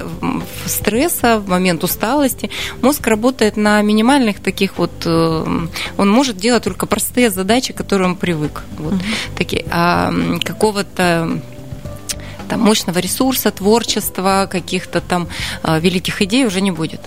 стресса, 0.65 1.39
в 1.39 1.47
момент 1.47 1.83
усталости 1.83 2.51
мозг 2.81 3.07
работает 3.07 3.57
на 3.57 3.81
минимальных 3.81 4.41
таких 4.41 4.77
вот, 4.77 4.91
э, 5.05 5.67
он 5.97 6.09
может 6.09 6.37
делать 6.37 6.63
только 6.63 6.85
простые 6.85 7.31
задачи, 7.31 7.73
к 7.73 7.77
которым 7.77 8.11
он 8.11 8.15
привык, 8.15 8.63
вот 8.77 8.93
mm-hmm. 8.93 9.37
такие, 9.37 9.65
а 9.71 10.13
какого-то 10.43 11.41
там, 12.49 12.61
мощного 12.61 12.99
ресурса, 12.99 13.51
творчества, 13.51 14.47
каких-то 14.49 15.01
там 15.01 15.27
э, 15.63 15.79
великих 15.79 16.21
идей 16.21 16.45
уже 16.45 16.61
не 16.61 16.71
будет. 16.71 17.01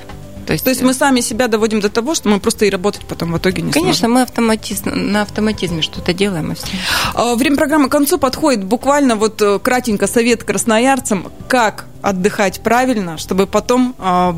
То 0.46 0.54
есть, 0.54 0.64
То 0.64 0.70
есть 0.70 0.82
мы 0.82 0.94
сами 0.94 1.20
себя 1.20 1.46
доводим 1.46 1.80
до 1.80 1.88
того, 1.88 2.14
что 2.16 2.28
мы 2.28 2.40
просто 2.40 2.64
и 2.64 2.70
работать 2.70 3.04
потом 3.06 3.32
в 3.32 3.38
итоге 3.38 3.62
не 3.62 3.70
Конечно, 3.70 4.08
сможем. 4.08 4.14
мы 4.14 4.22
автоматиз... 4.22 4.82
на 4.84 5.22
автоматизме 5.22 5.80
что-то 5.80 6.12
делаем. 6.12 6.50
И 6.50 6.54
все. 6.56 6.66
А, 7.14 7.36
время 7.36 7.56
программы 7.56 7.88
к 7.88 7.92
концу 7.92 8.18
подходит. 8.18 8.64
Буквально 8.64 9.14
вот 9.14 9.40
э, 9.42 9.60
кратенько 9.60 10.08
совет 10.08 10.42
красноярцам, 10.42 11.30
как 11.46 11.86
отдыхать 12.02 12.60
правильно, 12.60 13.18
чтобы 13.18 13.46
потом 13.46 13.94
э, 13.98 14.34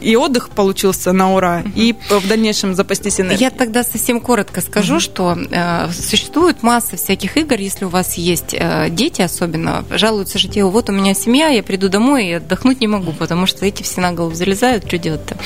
и 0.00 0.16
отдых 0.16 0.50
получился 0.50 1.12
на 1.12 1.34
ура, 1.34 1.62
угу. 1.64 1.72
и 1.74 1.94
в 2.08 2.28
дальнейшем 2.28 2.74
запастись 2.74 3.20
энергией. 3.20 3.40
Я 3.40 3.50
тогда 3.50 3.82
совсем 3.82 4.20
коротко 4.20 4.60
скажу, 4.60 4.94
угу. 4.94 5.00
что 5.00 5.38
э, 5.50 5.90
существует 5.92 6.62
масса 6.62 6.96
всяких 6.96 7.36
игр, 7.36 7.56
если 7.58 7.84
у 7.84 7.88
вас 7.88 8.14
есть 8.14 8.54
э, 8.54 8.88
дети 8.90 9.22
особенно, 9.22 9.84
жалуются 9.90 10.38
же 10.38 10.48
те, 10.48 10.64
вот 10.64 10.88
у 10.88 10.92
меня 10.92 11.14
семья, 11.14 11.48
я 11.48 11.62
приду 11.62 11.88
домой 11.88 12.26
и 12.26 12.32
отдохнуть 12.32 12.80
не 12.80 12.86
могу, 12.86 13.12
потому 13.12 13.46
что 13.46 13.64
эти 13.64 13.82
все 13.82 14.00
на 14.00 14.12
голову 14.12 14.34
залезают, 14.34 14.86
что 14.86 14.98
делать-то? 14.98 15.36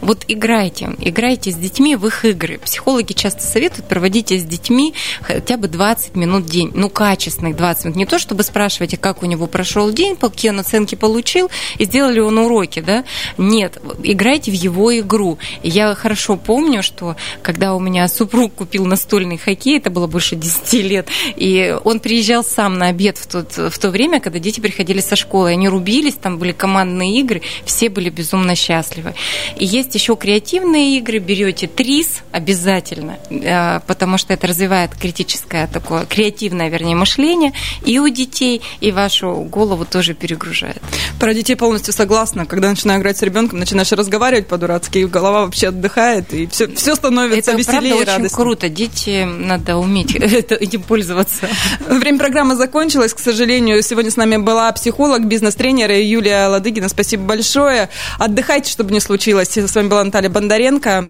Вот 0.00 0.24
играйте, 0.28 0.94
играйте 0.98 1.50
с 1.50 1.54
детьми 1.54 1.96
в 1.96 2.06
их 2.06 2.24
игры. 2.24 2.58
Психологи 2.58 3.12
часто 3.12 3.42
советуют 3.42 3.86
проводить 3.88 4.32
с 4.32 4.42
детьми 4.42 4.94
хотя 5.22 5.56
бы 5.56 5.68
20 5.68 6.16
минут 6.16 6.44
в 6.44 6.50
день, 6.50 6.70
ну, 6.74 6.88
качественных 6.88 7.56
20 7.56 7.84
минут. 7.84 7.96
Не 7.96 8.06
то, 8.06 8.18
чтобы 8.18 8.42
спрашивать, 8.42 9.00
как 9.00 9.22
у 9.22 9.26
него 9.26 9.46
прошел 9.46 9.90
день, 9.92 10.16
какие 10.16 10.50
он 10.50 10.60
оценки 10.60 10.94
получил, 11.02 11.50
и 11.78 11.84
сделали 11.84 12.20
он 12.20 12.38
уроки, 12.38 12.78
да? 12.78 13.04
Нет, 13.36 13.78
играйте 14.04 14.52
в 14.52 14.54
его 14.54 14.96
игру. 15.00 15.36
Я 15.64 15.96
хорошо 15.96 16.36
помню, 16.36 16.80
что 16.84 17.16
когда 17.42 17.74
у 17.74 17.80
меня 17.80 18.06
супруг 18.06 18.54
купил 18.54 18.84
настольный 18.86 19.36
хоккей, 19.36 19.78
это 19.78 19.90
было 19.90 20.06
больше 20.06 20.36
10 20.36 20.72
лет, 20.84 21.08
и 21.34 21.76
он 21.82 21.98
приезжал 21.98 22.44
сам 22.44 22.78
на 22.78 22.86
обед 22.86 23.18
в, 23.18 23.26
тот, 23.26 23.56
в 23.56 23.76
то 23.80 23.90
время, 23.90 24.20
когда 24.20 24.38
дети 24.38 24.60
приходили 24.60 25.00
со 25.00 25.16
школы, 25.16 25.50
они 25.50 25.68
рубились, 25.68 26.14
там 26.14 26.38
были 26.38 26.52
командные 26.52 27.18
игры, 27.18 27.42
все 27.64 27.88
были 27.88 28.08
безумно 28.08 28.54
счастливы. 28.54 29.14
И 29.58 29.64
есть 29.64 29.92
еще 29.96 30.14
креативные 30.14 30.98
игры, 30.98 31.18
берете 31.18 31.66
ТРИС 31.66 32.22
обязательно, 32.30 33.18
э, 33.28 33.80
потому 33.88 34.18
что 34.18 34.32
это 34.34 34.46
развивает 34.46 34.94
критическое 34.94 35.66
такое, 35.66 36.06
креативное, 36.06 36.68
вернее, 36.68 36.94
мышление 36.94 37.52
и 37.84 37.98
у 37.98 38.08
детей, 38.08 38.62
и 38.80 38.92
вашу 38.92 39.32
голову 39.50 39.84
тоже 39.84 40.14
перегружает. 40.14 40.82
Про 41.18 41.34
детей 41.34 41.54
полностью 41.56 41.92
согласна. 41.92 42.46
Когда 42.46 42.68
начинаю 42.70 43.00
играть 43.00 43.16
с 43.18 43.22
ребенком, 43.22 43.58
начинаешь 43.58 43.92
разговаривать 43.92 44.46
по-дурацки, 44.48 44.98
и 44.98 45.04
голова 45.06 45.42
вообще 45.42 45.68
отдыхает, 45.68 46.32
и 46.34 46.46
все, 46.46 46.68
все 46.74 46.94
становится 46.94 47.52
Это 47.52 47.58
веселее 47.58 47.80
правда 47.80 47.88
и 47.96 48.00
радостнее. 48.00 48.26
очень 48.26 48.36
круто. 48.36 48.68
Дети, 48.68 49.24
надо 49.24 49.76
уметь 49.76 50.14
это- 50.16 50.54
этим 50.56 50.82
пользоваться. 50.82 51.48
Время 51.88 52.18
программы 52.18 52.56
закончилось, 52.56 53.14
к 53.14 53.18
сожалению. 53.18 53.82
Сегодня 53.82 54.10
с 54.10 54.16
нами 54.16 54.36
была 54.38 54.70
психолог, 54.72 55.24
бизнес-тренер 55.26 55.90
Юлия 55.92 56.46
Ладыгина. 56.48 56.88
Спасибо 56.88 57.24
большое. 57.24 57.88
Отдыхайте, 58.18 58.70
чтобы 58.70 58.92
не 58.92 59.00
случилось. 59.00 59.56
С 59.56 59.74
вами 59.74 59.88
была 59.88 60.04
Наталья 60.04 60.28
Бондаренко. 60.30 61.06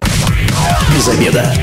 Без 0.95 1.07
обеда. 1.07 1.53